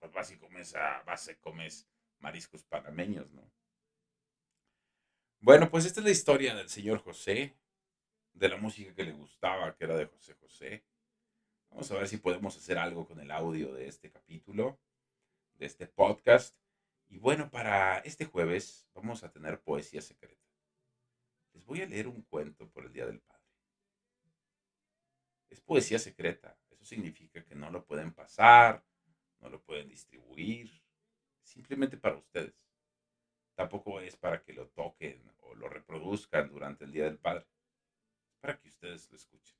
pues 0.00 0.10
vas 0.10 0.32
y 0.32 0.36
comes, 0.36 0.72
vas 1.06 1.28
y 1.28 1.36
comes 1.36 1.88
mariscos 2.18 2.64
panameños, 2.64 3.30
¿no? 3.30 3.48
Bueno, 5.38 5.70
pues 5.70 5.84
esta 5.84 6.00
es 6.00 6.04
la 6.06 6.10
historia 6.10 6.56
del 6.56 6.68
señor 6.68 6.98
José, 6.98 7.56
de 8.32 8.48
la 8.48 8.56
música 8.56 8.94
que 8.94 9.04
le 9.04 9.12
gustaba, 9.12 9.76
que 9.76 9.84
era 9.84 9.96
de 9.96 10.06
José 10.06 10.34
José. 10.34 10.84
Vamos 11.70 11.90
a 11.90 11.94
ver 11.94 12.08
si 12.08 12.16
podemos 12.16 12.56
hacer 12.56 12.78
algo 12.78 13.06
con 13.06 13.20
el 13.20 13.30
audio 13.30 13.72
de 13.72 13.88
este 13.88 14.10
capítulo, 14.10 14.80
de 15.54 15.66
este 15.66 15.86
podcast. 15.86 16.56
Y 17.08 17.18
bueno, 17.18 17.50
para 17.50 17.98
este 17.98 18.24
jueves 18.24 18.88
vamos 18.94 19.24
a 19.24 19.30
tener 19.30 19.60
poesía 19.60 20.00
secreta. 20.00 20.48
Les 21.52 21.64
voy 21.64 21.82
a 21.82 21.86
leer 21.86 22.06
un 22.08 22.22
cuento 22.22 22.68
por 22.70 22.86
el 22.86 22.92
Día 22.92 23.06
del 23.06 23.20
Padre. 23.20 23.44
Es 25.48 25.60
poesía 25.60 25.98
secreta. 25.98 26.56
Eso 26.70 26.84
significa 26.84 27.44
que 27.44 27.54
no 27.54 27.70
lo 27.70 27.84
pueden 27.84 28.12
pasar, 28.12 28.84
no 29.40 29.48
lo 29.48 29.62
pueden 29.62 29.88
distribuir, 29.88 30.70
simplemente 31.42 31.96
para 31.96 32.16
ustedes. 32.16 32.54
Tampoco 33.54 34.00
es 34.00 34.16
para 34.16 34.42
que 34.42 34.52
lo 34.52 34.68
toquen 34.68 35.30
o 35.40 35.54
lo 35.54 35.68
reproduzcan 35.68 36.48
durante 36.48 36.84
el 36.84 36.92
Día 36.92 37.04
del 37.04 37.18
Padre. 37.18 37.46
Para 38.40 38.58
que 38.58 38.68
ustedes 38.68 39.10
lo 39.10 39.16
escuchen. 39.16 39.56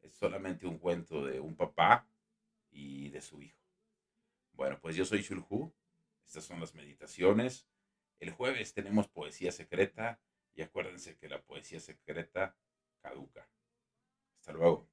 Es 0.00 0.14
solamente 0.14 0.66
un 0.66 0.78
cuento 0.78 1.24
de 1.24 1.40
un 1.40 1.56
papá 1.56 2.08
y 2.70 3.10
de 3.10 3.20
su 3.20 3.42
hijo. 3.42 3.60
Bueno, 4.52 4.78
pues 4.80 4.96
yo 4.96 5.04
soy 5.04 5.22
Shulhu. 5.22 5.74
Estas 6.24 6.44
son 6.44 6.60
las 6.60 6.74
meditaciones. 6.74 7.68
El 8.18 8.30
jueves 8.30 8.72
tenemos 8.72 9.08
poesía 9.08 9.52
secreta 9.52 10.20
y 10.54 10.62
acuérdense 10.62 11.16
que 11.16 11.28
la 11.28 11.42
poesía 11.42 11.80
secreta 11.80 12.56
caduca. 13.00 13.48
Hasta 14.38 14.52
luego. 14.52 14.88